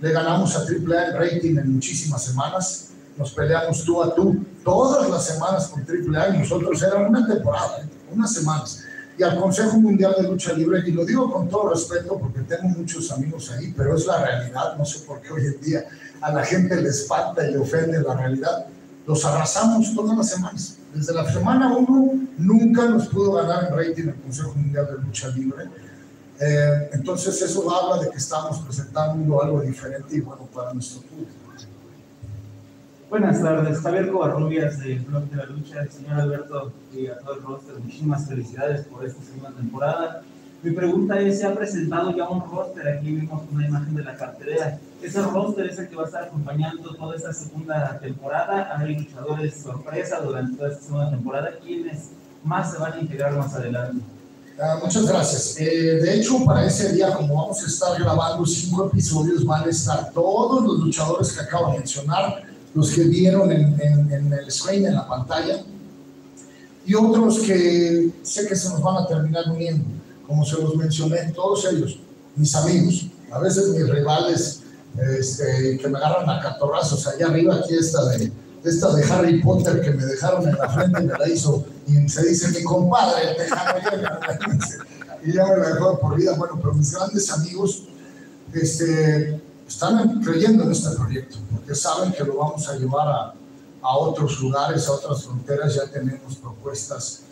[0.00, 5.08] le ganamos a AAA en rating en muchísimas semanas, nos peleamos tú a tú todas
[5.08, 8.83] las semanas con AAA y nosotros era una temporada, unas semanas
[9.16, 12.68] y al Consejo Mundial de Lucha Libre, y lo digo con todo respeto porque tengo
[12.68, 15.84] muchos amigos ahí, pero es la realidad, no sé por qué hoy en día
[16.20, 18.66] a la gente le espanta y le ofende la realidad,
[19.06, 20.78] los arrasamos todas las semanas.
[20.92, 25.28] Desde la semana 1 nunca nos pudo ganar en rating el Consejo Mundial de Lucha
[25.28, 25.64] Libre.
[26.40, 31.43] Eh, entonces eso habla de que estamos presentando algo diferente y bueno para nuestro público.
[33.14, 37.42] Buenas tardes, Javier Covarrubias del Blog de la Lucha, señor Alberto y a todo el
[37.42, 40.22] roster, muchísimas felicidades por esta segunda temporada.
[40.64, 42.88] Mi pregunta es, ¿se ha presentado ya un roster?
[42.88, 44.80] Aquí vimos una imagen de la cartelera.
[45.00, 48.76] ¿Ese roster es el que va a estar acompañando toda esta segunda temporada?
[48.76, 51.52] ¿Hay luchadores sorpresa durante toda esta segunda temporada?
[51.62, 52.08] ¿Quiénes
[52.42, 54.02] más se van a integrar más adelante?
[54.60, 55.56] Ah, muchas gracias.
[55.60, 59.70] Eh, de hecho, para ese día, como vamos a estar grabando cinco episodios, van a
[59.70, 64.86] estar todos los luchadores que acabo de mencionar, los que vieron en, en, el screen,
[64.86, 65.62] en la pantalla,
[66.84, 69.84] y otros que sé que se nos van a terminar uniendo,
[70.26, 71.98] como se los mencioné, todos ellos,
[72.36, 74.62] mis amigos, a veces mis rivales
[74.98, 78.30] este, que me agarran a catorrazos allá arriba, aquí esta de,
[78.64, 82.26] esta de Harry Potter que me dejaron en la frente me la hizo, y se
[82.26, 83.36] dice mi compadre,
[85.24, 86.34] y ya me la dejó por vida.
[86.36, 87.84] Bueno, pero mis grandes amigos
[88.52, 93.34] este, están creyendo en este proyecto, porque saben que lo vamos a llevar a,
[93.82, 97.22] a otros lugares, a otras fronteras, ya tenemos propuestas.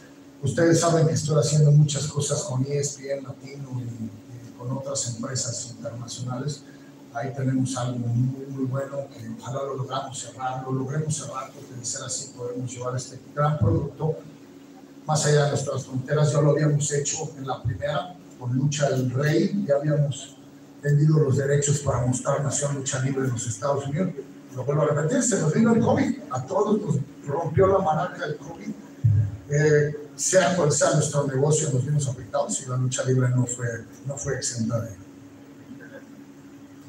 [0.43, 5.71] Ustedes saben que estoy haciendo muchas cosas con ESPN Latino y, y con otras empresas
[5.71, 6.63] internacionales
[7.15, 11.75] ahí tenemos algo muy, muy bueno que ojalá lo logramos cerrar, lo logremos cerrar, porque
[11.75, 14.17] de ser así podemos llevar este gran producto
[15.07, 16.33] más allá de nuestras fronteras.
[16.33, 20.37] Ya lo habíamos hecho en la primera, con Lucha del Rey, ya habíamos
[20.83, 24.11] vendido los derechos para mostrar Nación Lucha Libre en los Estados Unidos.
[24.55, 28.27] Lo vuelvo a repetir, se nos vino el COVID, a todos nos rompió la maraca
[28.27, 28.69] del COVID.
[29.49, 33.67] Eh, sea cual sea nuestro negocio, nos vimos afectados y la lucha libre no fue,
[34.07, 34.91] no fue exenta de.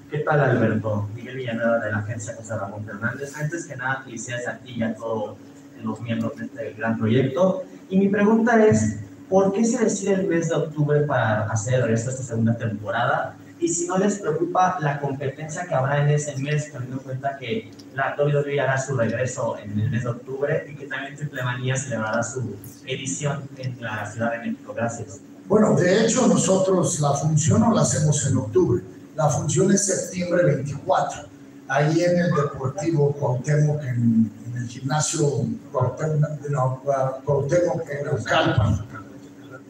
[0.10, 1.10] ¿Qué tal, Alberto?
[1.16, 3.36] Miguel Villanueva de la agencia José Ramón Fernández.
[3.36, 5.38] Antes que nada, felicidades a ti y a todos
[5.82, 7.64] los miembros de este gran proyecto.
[7.90, 12.12] Y mi pregunta es, ¿por qué se decide el mes de octubre para hacer esta
[12.12, 13.36] segunda temporada?
[13.64, 17.38] Y si no les preocupa la competencia que habrá en ese mes, teniendo en cuenta
[17.38, 21.42] que la WWE hará su regreso en el mes de octubre y que también Triple
[21.44, 24.74] Manía celebrará su edición en la Ciudad de México.
[24.76, 25.22] Gracias.
[25.48, 28.84] Bueno, de hecho nosotros la función no la hacemos en octubre,
[29.16, 31.22] la función es septiembre 24,
[31.70, 36.82] ahí en el Deportivo Cuauhtémoc, en, en el gimnasio Cuauhtémoc, no,
[37.24, 38.86] Cuauhtémoc en Naucalpan.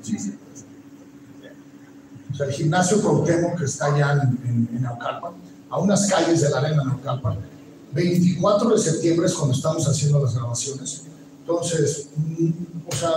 [0.02, 0.40] Sí, sí.
[2.34, 5.34] O sea, el gimnasio Cuauhtémoc que está allá en, en, en Naucalpan,
[5.70, 7.38] a unas calles de la arena Naucalpan.
[7.94, 11.04] 24 de septiembre es cuando estamos haciendo las grabaciones.
[11.42, 12.50] Entonces, mm,
[12.92, 13.12] o sea,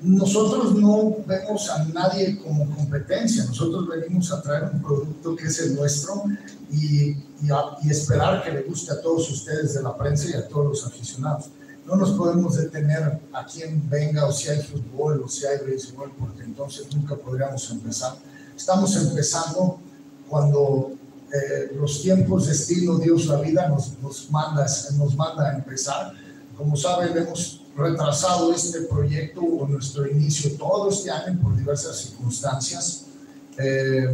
[0.00, 5.58] nosotros no vemos a nadie como competencia, nosotros venimos a traer un producto que es
[5.60, 6.24] el nuestro
[6.70, 10.34] y, y, a- y esperar que le guste a todos ustedes de la prensa y
[10.34, 11.46] a todos los aficionados.
[11.86, 16.10] No nos podemos detener a quien venga o si hay fútbol o si hay béisbol,
[16.18, 18.16] porque entonces nunca podríamos empezar.
[18.56, 19.78] Estamos empezando
[20.28, 20.92] cuando
[21.32, 26.12] eh, los tiempos, destino, Dios, la vida nos, nos, manda, nos manda a empezar.
[26.56, 33.04] Como saben, hemos retrasado este proyecto o nuestro inicio todo este año por diversas circunstancias,
[33.58, 34.08] eh,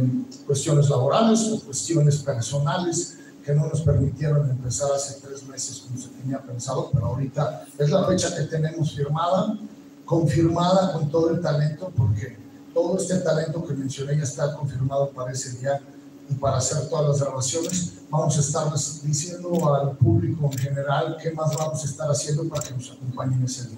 [0.45, 6.09] cuestiones laborales o cuestiones personales que no nos permitieron empezar hace tres meses como se
[6.09, 9.57] tenía pensado, pero ahorita es la fecha que tenemos firmada,
[10.05, 12.42] confirmada con todo el talento, porque
[12.73, 15.79] todo este talento que mencioné ya está confirmado para ese día
[16.29, 17.93] y para hacer todas las grabaciones.
[18.09, 18.71] Vamos a estar
[19.03, 23.43] diciendo al público en general qué más vamos a estar haciendo para que nos acompañen
[23.43, 23.77] ese día.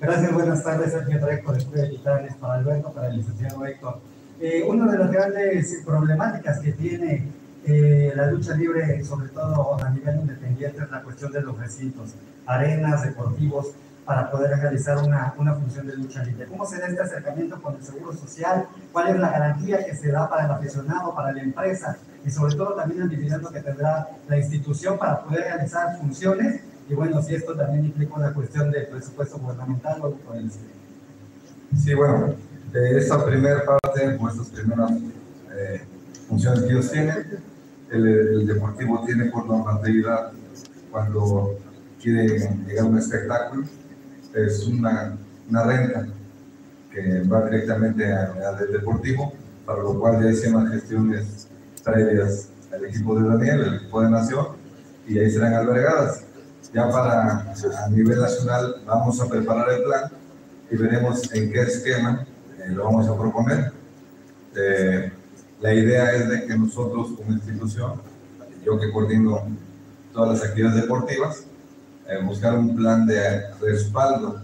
[0.00, 2.00] Gracias, buenas tardes, Sergio Treco, de Estudio
[2.40, 3.98] para Alberto, para el licenciado Héctor.
[4.38, 7.26] Eh, una de las grandes problemáticas que tiene
[7.64, 12.10] eh, la lucha libre, sobre todo a nivel independiente, es la cuestión de los recintos,
[12.44, 13.68] arenas, deportivos,
[14.06, 16.46] para poder realizar una, una función de lucha libre.
[16.46, 18.68] ¿Cómo se da este acercamiento con el Seguro Social?
[18.92, 21.98] ¿Cuál es la garantía que se da para el aficionado, para la empresa?
[22.24, 26.60] Y sobre todo también el dividendo que tendrá la institución para poder realizar funciones.
[26.88, 30.16] Y bueno, si esto también implica una cuestión de presupuesto gubernamental o.
[31.76, 32.36] Sí, bueno,
[32.72, 34.92] de esta primera parte, o estas primeras
[35.52, 35.82] eh,
[36.28, 37.40] funciones que ellos tienen,
[37.90, 40.30] el, el deportivo tiene por normatividad
[40.92, 41.58] cuando
[42.00, 43.64] quiere llegar a un espectáculo,
[44.36, 45.16] es una,
[45.48, 46.06] una renta
[46.92, 49.32] que va directamente al deportivo,
[49.64, 51.48] para lo cual ya hicimos gestiones
[51.84, 54.46] previas al equipo de Daniel, el equipo de Nación,
[55.06, 56.22] y ahí serán albergadas.
[56.72, 60.10] Ya para a nivel nacional vamos a preparar el plan
[60.70, 62.26] y veremos en qué esquema
[62.58, 63.72] eh, lo vamos a proponer.
[64.56, 65.12] Eh,
[65.60, 68.00] la idea es de que nosotros como institución,
[68.64, 69.46] yo que coordino
[70.12, 71.44] todas las actividades deportivas,
[72.08, 74.40] eh, buscar un plan de respaldo,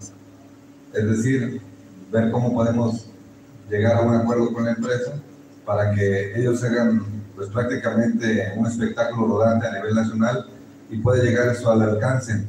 [0.92, 1.60] es decir,
[2.10, 3.06] ver cómo podemos
[3.70, 5.12] llegar a un acuerdo con la empresa
[5.64, 7.02] para que ellos hagan
[7.34, 10.46] pues prácticamente un espectáculo rodante a nivel nacional
[10.90, 12.44] y puede llegar eso al alcance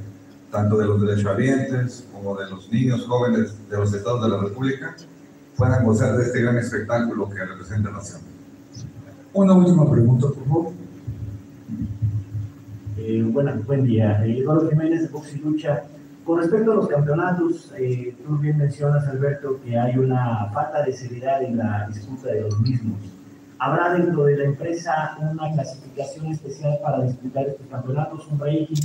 [0.51, 4.95] tanto de los derechohabientes como de los niños jóvenes de los estados de la República
[5.57, 8.21] puedan gozar de este gran espectáculo que representa la nación.
[9.33, 10.73] Una última pregunta, por favor.
[13.05, 14.23] Eh, buen día.
[14.23, 15.83] Eh, Eduardo Jiménez de Box y Lucha.
[16.23, 20.93] Con respecto a los campeonatos, eh, tú bien mencionas, Alberto, que hay una falta de
[20.93, 22.97] seriedad en la disputa de los mismos.
[23.59, 28.81] ¿Habrá dentro de la empresa una clasificación especial para disputar estos campeonatos, un rating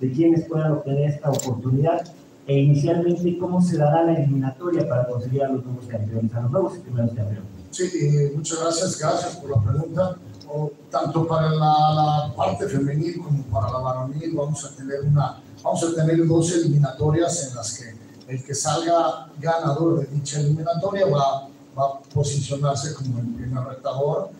[0.00, 2.02] de quienes puedan obtener esta oportunidad?
[2.48, 6.50] E inicialmente, ¿cómo se dará la eliminatoria para conseguir a los nuevos campeones, a los
[6.50, 7.44] nuevos primeros campeones?
[7.70, 10.16] Sí, eh, muchas gracias, gracias por la pregunta.
[10.48, 11.56] O, tanto para la,
[11.94, 14.34] la, parte femenil como para la varonil.
[14.34, 17.94] Vamos a tener una, vamos a tener dos eliminatorias en las que
[18.28, 24.30] el que salga ganador de dicha eliminatoria va, va a posicionarse como el primer retador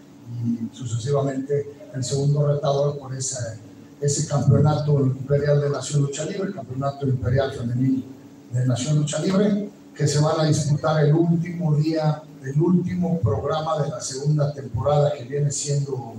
[0.44, 3.58] y sucesivamente el segundo retador por ese,
[4.00, 8.04] ese campeonato imperial de Nación Lucha Libre, campeonato imperial femenil
[8.50, 13.82] de Nación Lucha Libre, que se van a disputar el último día el último programa
[13.82, 16.14] de la segunda temporada que viene siendo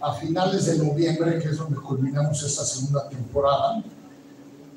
[0.00, 3.82] a finales de noviembre, que es donde culminamos esta segunda temporada.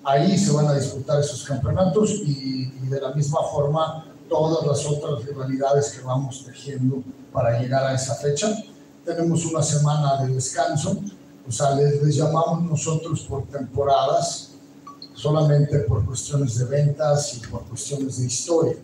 [0.03, 4.85] Ahí se van a disputar esos campeonatos y, y de la misma forma todas las
[4.87, 8.47] otras rivalidades que vamos tejiendo para llegar a esa fecha.
[9.05, 10.97] Tenemos una semana de descanso,
[11.47, 14.50] o sea, les, les llamamos nosotros por temporadas
[15.21, 18.75] solamente por cuestiones de ventas y por cuestiones de historia.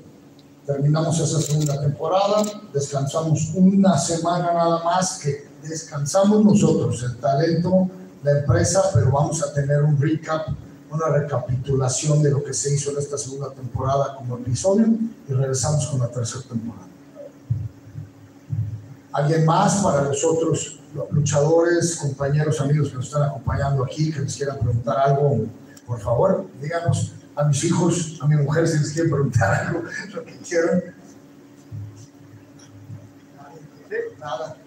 [0.67, 7.89] Terminamos esa segunda temporada, descansamos una semana nada más que descansamos nosotros, el talento,
[8.21, 10.49] la empresa, pero vamos a tener un recap,
[10.91, 14.87] una recapitulación de lo que se hizo en esta segunda temporada como episodio
[15.27, 16.87] y regresamos con la tercera temporada.
[19.11, 20.79] ¿Alguien más para los otros
[21.09, 25.47] luchadores, compañeros, amigos que nos están acompañando aquí, que les quieran preguntar algo?
[25.87, 29.83] Por favor, díganos a mis hijos, a mi mujer, si les quieren preguntar algo,
[30.13, 30.83] lo que quieran.
[34.19, 34.57] Nada.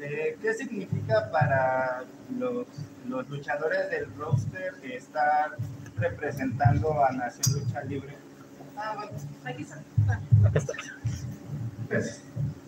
[0.00, 2.04] Eh, ¿Qué significa para
[2.36, 2.66] los,
[3.08, 5.56] los luchadores del roster estar
[5.96, 8.16] representando a Nación Lucha Libre?
[8.76, 9.12] Ah, bueno,
[9.44, 9.82] aquí está.
[11.88, 12.22] Gracias.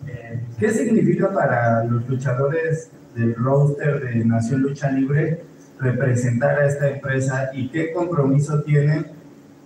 [0.07, 5.50] Eh, ¿Qué significa para los luchadores del roster de Nación Lucha Libre
[5.81, 9.07] representar a esta empresa y qué compromiso tienen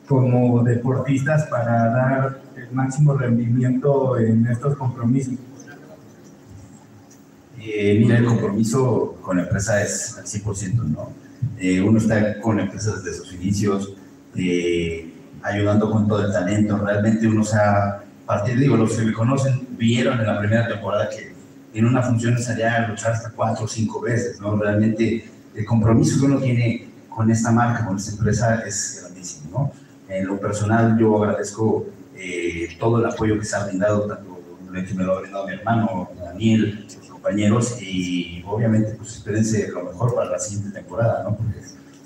[0.08, 5.36] como deportistas para dar el máximo rendimiento en estos compromisos?
[7.60, 11.12] Eh, mira, el compromiso con la empresa es al 100%, ¿no?
[11.58, 13.94] Eh, uno está con la empresa desde sus inicios,
[14.36, 15.12] eh,
[15.42, 16.78] ayudando con todo el talento.
[16.78, 21.10] Realmente uno se ha, partir, digo, los que me conocen vieron en la primera temporada
[21.10, 21.34] que
[21.74, 24.56] en una función salía a luchar hasta cuatro o cinco veces, ¿no?
[24.56, 25.26] Realmente
[25.56, 29.72] el compromiso que uno tiene con esta marca, con esta empresa es grandísimo, ¿no?
[30.14, 34.36] En lo personal yo agradezco eh, todo el apoyo que se ha brindado, tanto
[34.84, 39.86] que me lo ha brindado mi hermano, Daniel, sus compañeros, y obviamente pues espérense lo
[39.86, 41.38] mejor para la siguiente temporada, ¿no?
[41.38, 41.62] Porque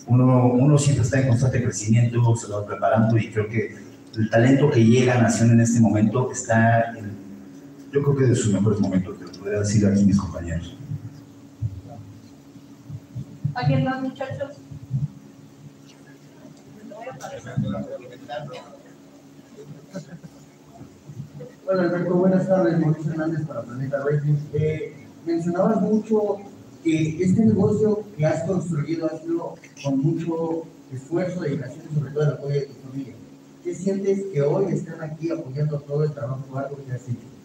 [0.06, 3.76] uno, uno siempre está en constante crecimiento, se va preparando y creo que
[4.16, 7.12] el talento que llega a Nación en este momento está en,
[7.92, 10.76] yo creo que de sus mejores momentos, te lo podría decir aquí mis compañeros.
[13.56, 14.58] ¿Alguien más, muchachos?
[21.68, 22.80] Hola Alberto, buenas tardes.
[22.80, 24.36] Mauricio Hernández para Planeta Rating.
[24.54, 24.94] Eh,
[25.26, 26.38] mencionabas mucho
[26.84, 32.24] que este negocio que has construido ha sido con mucho esfuerzo, dedicación y sobre todo
[32.24, 33.14] el apoyo de tu familia.
[33.64, 37.39] ¿Qué sientes que hoy están aquí apoyando todo el trabajo arduo que has hecho?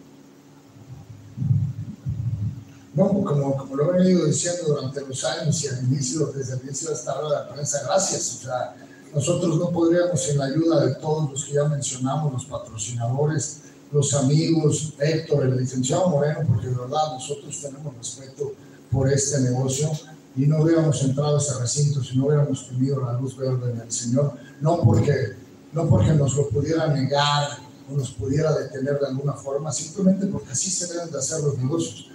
[2.95, 6.61] No, como, como lo he venido diciendo durante los años y al inicio, desde el
[6.63, 8.39] inicio de esta de prensa, gracias.
[8.39, 8.75] O sea,
[9.13, 14.13] nosotros no podríamos sin la ayuda de todos los que ya mencionamos, los patrocinadores, los
[14.13, 18.53] amigos, Héctor, el licenciado Moreno, porque de verdad nosotros tenemos respeto
[18.89, 19.91] por este negocio
[20.37, 23.81] y no hubiéramos entrado a ese recinto si no hubiéramos tenido la luz verde en
[23.81, 25.35] el Señor, no porque,
[25.73, 27.57] no porque nos lo pudiera negar
[27.91, 31.57] o nos pudiera detener de alguna forma, simplemente porque así se deben de hacer los
[31.57, 32.09] negocios.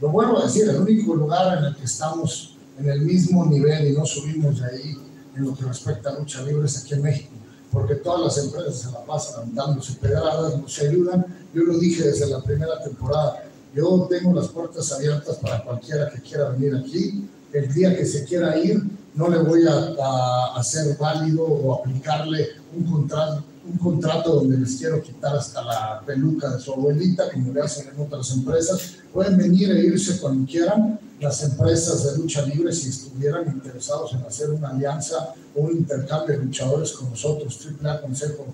[0.00, 3.88] Lo vuelvo a decir, el único lugar en el que estamos en el mismo nivel
[3.88, 4.94] y no subimos de ahí
[5.34, 7.30] en lo que respecta a lucha libre es aquí en México,
[7.72, 11.24] porque todas las empresas se la pasan dándose pedradas, no se ayudan.
[11.54, 13.44] Yo lo dije desde la primera temporada,
[13.74, 17.26] yo tengo las puertas abiertas para cualquiera que quiera venir aquí.
[17.52, 18.82] El día que se quiera ir,
[19.14, 24.76] no le voy a, a hacer válido o aplicarle un contrato, un contrato donde les
[24.76, 28.96] quiero quitar hasta la peluca de su abuelita, como le hacen en otras empresas.
[29.12, 31.00] Pueden venir e irse cuando quieran.
[31.18, 36.38] Las empresas de lucha libre, si estuvieran interesados en hacer una alianza o un intercambio
[36.38, 38.46] de luchadores con nosotros, AAA Consejo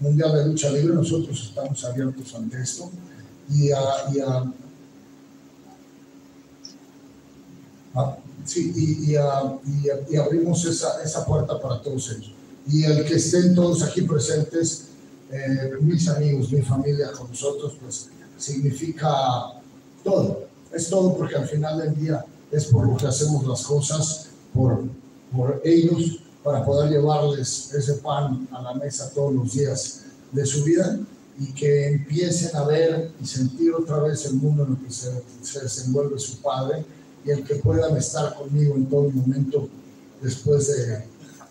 [0.00, 2.90] Mundial de Lucha Libre, nosotros estamos abiertos ante esto.
[3.50, 4.52] Y a, a
[7.94, 12.32] Ah, sí, y, y, y, y abrimos esa, esa puerta para todos ellos.
[12.68, 14.84] Y el que estén todos aquí presentes,
[15.30, 19.08] eh, mis amigos, mi familia con nosotros, pues significa
[20.04, 20.46] todo.
[20.72, 24.84] Es todo porque al final del día es por lo que hacemos las cosas, por,
[25.34, 30.02] por ellos, para poder llevarles ese pan a la mesa todos los días
[30.32, 30.98] de su vida
[31.38, 35.10] y que empiecen a ver y sentir otra vez el mundo en el que se,
[35.42, 36.84] se desenvuelve su padre
[37.24, 39.68] y el que puedan estar conmigo en todo momento
[40.20, 41.04] después de,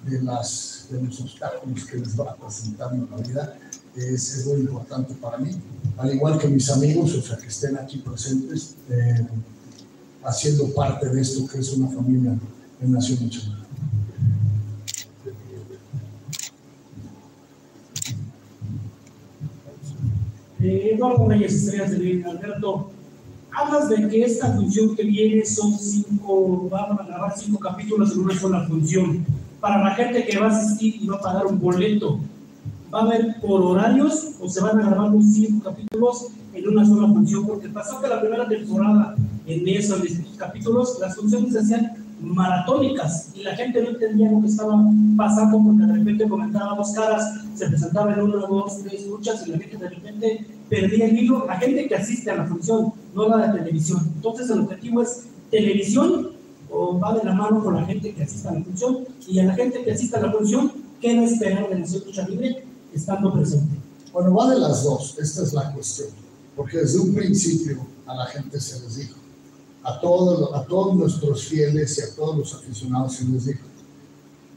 [0.09, 3.59] de, las, de los obstáculos que les va presentando en la vida
[3.95, 5.51] es, es, muy importante para mí.
[5.97, 9.27] Al igual que mis amigos, o sea, que estén aquí presentes, eh,
[10.23, 12.37] haciendo parte de esto que es una familia
[12.81, 13.57] en Nación Michoacán.
[20.59, 22.91] Eh, Eduardo Reyes, Estrellas de Línea, Alberto,
[23.51, 28.19] hablas de que esta función que viene son cinco, van a grabar cinco capítulos en
[28.19, 29.25] una sola función.
[29.59, 32.19] Para la gente que va a asistir y va a pagar un boleto,
[32.93, 36.85] ¿va a haber por horarios o se van a grabar los cinco capítulos en una
[36.85, 37.47] sola función?
[37.47, 40.01] Porque pasó que la primera temporada en esos
[40.37, 41.91] capítulos las funciones se hacían
[42.21, 44.83] maratónicas y la gente no entendía lo que estaba
[45.15, 49.59] pasando porque de repente comentábamos caras, se presentaba en una, dos, tres luchas y la
[49.59, 51.45] gente de repente perdía el hilo.
[51.45, 54.01] La gente que asiste a la función, no la de televisión.
[54.15, 56.29] Entonces el objetivo es televisión
[56.69, 59.45] o va de la mano con la gente que asiste a la función y a
[59.45, 63.33] la gente que asiste a la función, ¿qué no esperar de Nación Lucha Libre estando
[63.33, 63.75] presente?
[64.13, 66.09] Bueno, va de las dos, esta es la cuestión,
[66.55, 69.15] porque desde un principio a la gente se les dijo,
[69.83, 73.65] a todos, a todos nuestros fieles y a todos los aficionados se les dijo,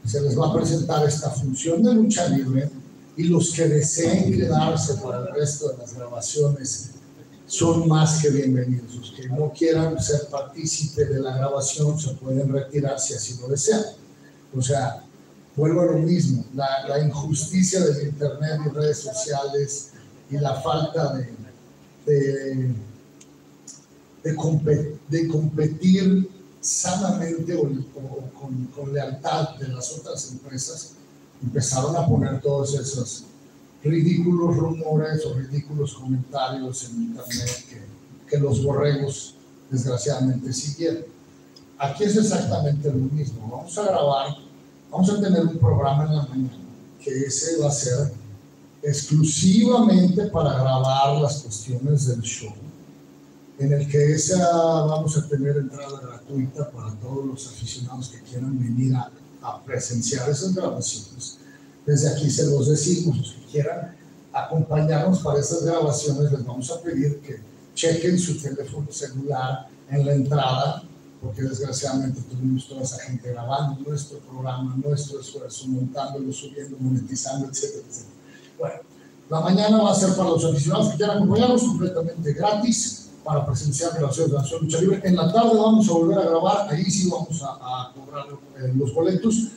[0.05, 2.69] se les va a presentar esta función de lucha libre
[3.15, 6.91] y los que deseen quedarse para el resto de las grabaciones
[7.51, 8.95] son más que bienvenidos.
[8.95, 13.49] Los que no quieran ser partícipe de la grabación se pueden retirar si así lo
[13.49, 13.83] desean.
[14.55, 15.03] O sea,
[15.57, 19.89] vuelvo a lo mismo, la, la injusticia del Internet y redes sociales
[20.29, 21.33] y la falta de,
[22.05, 22.73] de
[24.23, 26.29] de, competir, de competir
[26.61, 30.93] sanamente o, o con, con, lealtad de las otras empresas,
[31.41, 33.25] empezaron a poner todos esos
[33.83, 37.81] ridículos rumores o ridículos comentarios en internet que,
[38.29, 39.35] que los borregos
[39.69, 41.03] desgraciadamente siguieron.
[41.77, 43.47] Aquí es exactamente lo mismo.
[43.49, 44.37] Vamos a grabar,
[44.91, 46.57] vamos a tener un programa en la mañana
[47.03, 48.13] que ese va a ser
[48.83, 52.53] exclusivamente para grabar las cuestiones del show
[53.61, 54.37] en el que esa
[54.85, 59.11] vamos a tener entrada gratuita para todos los aficionados que quieran venir a,
[59.43, 61.37] a, presenciar esas grabaciones.
[61.85, 63.95] Desde aquí se los decimos, los que quieran
[64.33, 67.39] acompañarnos para esas grabaciones, les vamos a pedir que
[67.73, 70.83] chequen su teléfono celular en la entrada,
[71.21, 77.83] porque desgraciadamente tuvimos toda esa gente grabando nuestro programa, nuestro esfuerzo, montándolo, subiendo, monetizando, etcétera,
[77.87, 78.15] etcétera.
[78.57, 78.75] Bueno,
[79.29, 83.93] la mañana va a ser para los aficionados que quieran acompañarnos completamente gratis para presenciar
[83.93, 85.01] relaciones de la Lucha Libre.
[85.03, 88.25] En la tarde vamos a volver a grabar, ahí sí vamos a, a cobrar
[88.57, 89.47] eh, los boletos.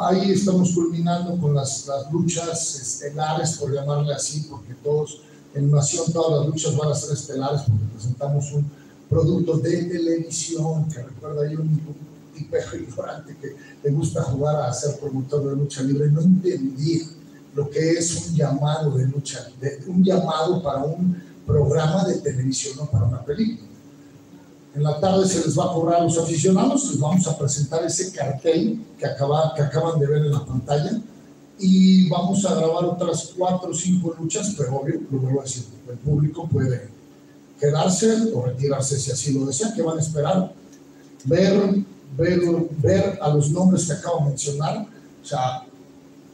[0.00, 5.20] Ahí estamos culminando con las, las, luchas estelares, por llamarle así, porque todos,
[5.54, 8.70] en Nación todas las luchas van a ser estelares, porque presentamos un
[9.08, 11.80] producto de televisión que recuerda ahí un,
[12.34, 17.04] tipejo ignorante que le gusta jugar a ser promotor de lucha libre, no entendía
[17.54, 19.48] lo que es un llamado de lucha,
[19.86, 23.68] un llamado para un programa de televisión o para una película.
[24.74, 27.84] En la tarde se les va a cobrar a los aficionados, les vamos a presentar
[27.84, 31.00] ese cartel que, acaba, que acaban de ver en la pantalla
[31.60, 35.64] y vamos a grabar otras cuatro o cinco luchas, pero obvio, lo vuelvo a decir,
[35.88, 36.88] el público puede
[37.60, 40.52] quedarse o retirarse si así lo desea, que van a esperar
[41.24, 41.84] ver,
[42.16, 42.40] ver,
[42.78, 44.88] ver a los nombres que acabo de mencionar,
[45.22, 45.62] o sea,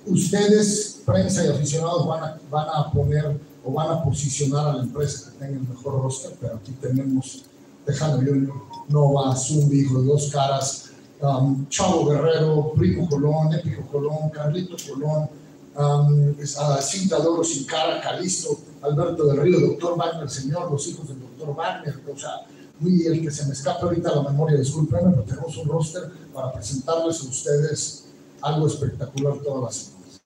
[0.07, 4.83] ustedes, prensa y aficionados, van a, van a poner o van a posicionar a la
[4.83, 7.45] empresa que tenga el mejor roster, pero aquí tenemos
[7.85, 8.55] Tejano Junior,
[8.89, 15.29] Nova, Zumbi, de Dos Caras, um, Chavo Guerrero, Primo Colón, Épico Colón, Carlito Colón,
[15.77, 16.35] um,
[16.81, 21.55] Cinta Doro Sin Cara, Calisto, Alberto del Río, Doctor Wagner, Señor, los hijos del Doctor
[21.55, 22.47] Wagner, o sea,
[22.79, 26.53] muy el que se me escape ahorita la memoria, discúlpenme, pero tenemos un roster para
[26.53, 28.05] presentarles a ustedes
[28.41, 30.21] algo espectacular todas las semanas.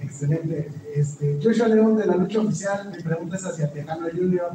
[0.00, 0.72] Excelente.
[0.94, 4.50] Este, Joshua León de la lucha oficial, mi pregunta es hacia Tejano Junior.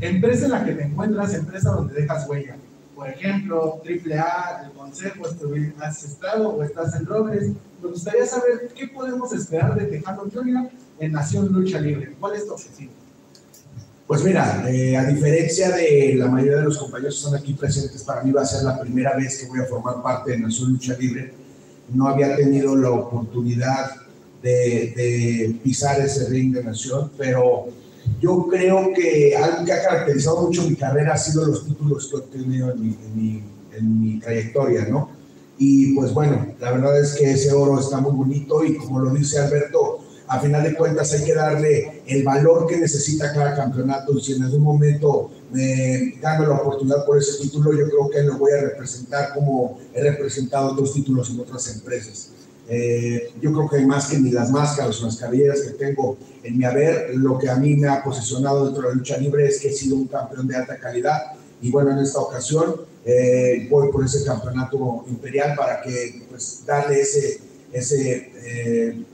[0.00, 2.56] Empresa en la que te encuentras, empresa donde dejas huella.
[2.94, 5.24] Por ejemplo, AAA, el Consejo,
[5.80, 7.50] has estado o estás en Robles.
[7.82, 10.68] Me gustaría saber qué podemos esperar de Tejano Junior
[11.00, 12.14] en Nación Lucha Libre.
[12.20, 12.92] ¿Cuál es tu objetivo?
[14.06, 18.02] Pues mira, eh, a diferencia de la mayoría de los compañeros que están aquí presentes,
[18.02, 20.72] para mí va a ser la primera vez que voy a formar parte de Nación
[20.72, 21.44] Lucha Libre
[21.92, 23.90] no había tenido la oportunidad
[24.42, 27.66] de, de, pisar ese ring de nación, pero
[28.20, 32.16] yo creo que algo que ha caracterizado mucho mi carrera ha sido los títulos que
[32.16, 33.42] he obtenido en mi, en mi,
[33.76, 35.10] en mi trayectoria, ¿no?
[35.58, 39.10] Y pues bueno, la verdad es que ese oro está muy bonito y como lo
[39.10, 44.16] dice Alberto, a final de cuentas hay que darle el valor que necesita cada campeonato
[44.16, 48.22] y si en algún momento me gano la oportunidad por ese título, yo creo que
[48.22, 52.30] lo voy a representar como he representado otros títulos en otras empresas.
[52.68, 56.56] Eh, yo creo que más que ni las máscaras o las cabelleras que tengo en
[56.56, 59.60] mi haber, lo que a mí me ha posicionado dentro de la lucha libre es
[59.60, 61.18] que he sido un campeón de alta calidad
[61.60, 67.00] y bueno, en esta ocasión eh, voy por ese campeonato imperial para que pues darle
[67.00, 67.40] ese,
[67.72, 69.04] ese eh,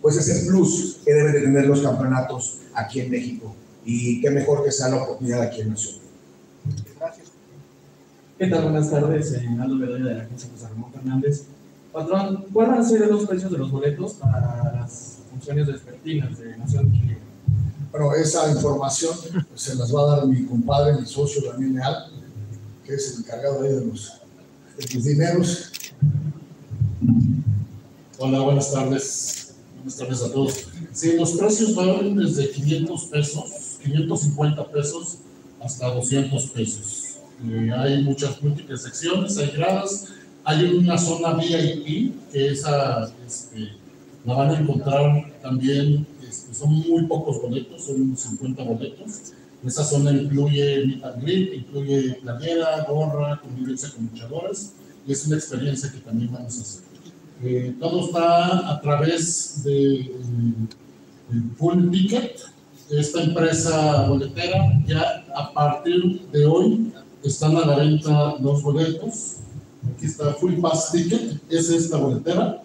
[0.00, 3.54] pues ese plus que deben de tener los campeonatos aquí en México.
[3.84, 5.96] y qué mejor que sea la oportunidad aquí en Nación.
[6.98, 7.28] Gracias.
[8.38, 8.64] ¿Qué tal?
[8.64, 9.32] Buenas tardes.
[9.32, 11.44] Eh, Aldo Bedoya de la agencia José Ramón Fernández.
[11.96, 16.54] Patrón, ¿cuál van a ser los precios de los boletos para las funciones vespertinas de
[16.58, 17.16] Nación Chile?
[17.90, 19.16] Bueno, esa información
[19.54, 22.12] se las va a dar mi compadre, mi socio Daniel Leal,
[22.84, 24.12] que es el encargado ahí de los,
[24.76, 25.72] de los dineros.
[28.18, 29.54] Hola, buenas tardes.
[29.76, 30.68] Buenas tardes a todos.
[30.92, 35.16] Sí, los precios van desde 500 pesos, 550 pesos,
[35.62, 37.20] hasta 200 pesos.
[37.48, 40.08] Eh, hay muchas múltiples secciones, hay gradas,
[40.48, 43.72] hay una zona VIP, que esa este,
[44.24, 49.32] la van a encontrar también, este, son muy pocos boletos, son 50 boletos.
[49.64, 54.74] Esa zona incluye meet and greet, incluye playera, gorra, convivencia con luchadores,
[55.04, 56.82] y es una experiencia que también vamos a hacer.
[57.42, 60.12] Eh, todo está a través de eh,
[61.56, 62.38] Full Ticket,
[62.90, 66.92] esta empresa boletera, ya a partir de hoy
[67.24, 69.35] están a la venta los boletos.
[69.96, 72.62] Aquí está Full Pass Ticket, es esta boletera,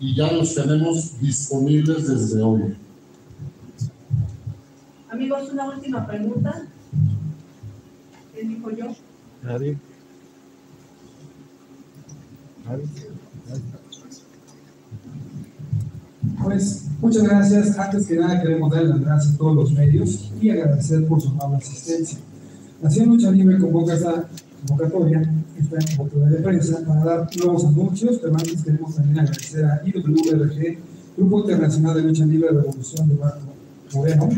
[0.00, 2.76] y ya los tenemos disponibles desde hoy.
[5.08, 6.66] Amigos, una última pregunta.
[8.34, 8.86] ¿Qué dijo yo?
[9.44, 9.78] Nadie.
[16.42, 17.78] Pues muchas gracias.
[17.78, 21.28] Antes que nada queremos dar las gracias a todos los medios y agradecer por su
[21.28, 22.18] amable asistencia.
[22.82, 24.28] Nación Lucha Libre convoca esta
[24.66, 29.82] convocatoria, esta oportunidad de prensa para dar nuevos anuncios, pero antes queremos también agradecer a
[29.84, 30.78] IWRG,
[31.16, 33.50] Grupo Internacional de Lucha Libre Revolución de Marco
[33.94, 34.28] Moreno,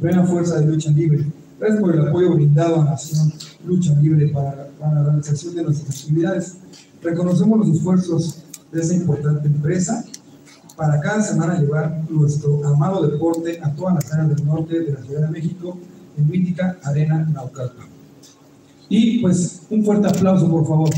[0.00, 1.26] plena fuerza de lucha libre.
[1.58, 3.32] Gracias por el apoyo brindado a Nación
[3.64, 6.56] Lucha Libre para, la realización de nuestras actividades.
[7.02, 8.42] Reconocemos los esfuerzos
[8.72, 10.04] de esta importante empresa
[10.76, 15.02] para cada semana llevar nuestro amado deporte a todas las áreas del norte de la
[15.02, 15.78] Ciudad de México
[16.16, 17.93] en mítica Arena Naucalpan.
[18.88, 20.90] Y pues un fuerte aplauso, por favor.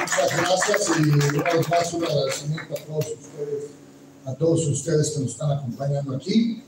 [0.00, 3.64] Muchas gracias y una vez más un agradecimiento a todos ustedes,
[4.24, 6.62] a todos ustedes que nos están acompañando aquí.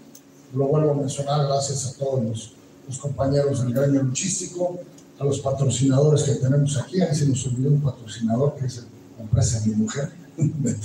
[0.54, 4.78] Lo vuelvo a mencionar, gracias a todos los, compañeros del gremio luchístico,
[5.18, 7.00] a los patrocinadores que tenemos aquí.
[7.00, 8.84] Ahí se nos olvidó un patrocinador que es
[9.16, 10.76] la empresa de mi mujer, de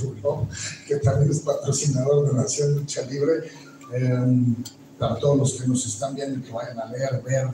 [0.87, 3.49] que también es patrocinador de Nación Lucha Libre.
[3.93, 4.55] Eh,
[4.97, 7.47] para todos los que nos están viendo y que vayan a leer, ver,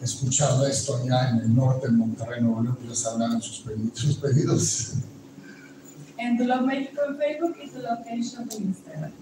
[0.00, 3.60] escuchar de esto allá en el norte, en Monterrey, Nuevo León, pues ya sabrán sus
[3.60, 3.98] pedidos.
[3.98, 4.92] Sus pedidos.
[6.20, 7.78] En The Love México en Facebook y The
[8.10, 9.12] en Instagram.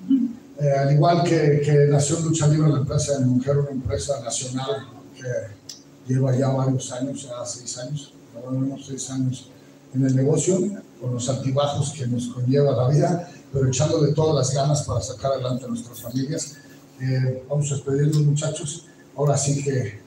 [0.59, 4.89] Eh, al igual que, que Nación Lucha Libre, la empresa de mujer, una empresa nacional
[5.15, 9.51] que lleva ya varios años, ya seis años, por lo menos seis años
[9.93, 10.59] en el negocio,
[10.99, 15.33] con los altibajos que nos conlleva la vida, pero echándole todas las ganas para sacar
[15.33, 16.57] adelante a nuestras familias.
[17.01, 18.87] Eh, vamos a despedirnos, muchachos.
[19.17, 20.01] Ahora sí que,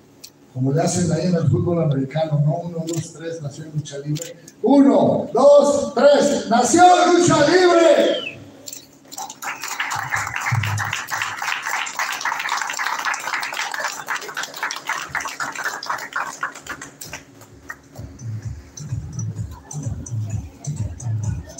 [0.54, 2.58] como le hacen ahí en el fútbol americano, ¿no?
[2.58, 4.36] Uno, dos, tres, Nación Lucha Libre.
[4.62, 8.29] Uno, dos, tres, Nación Lucha Libre.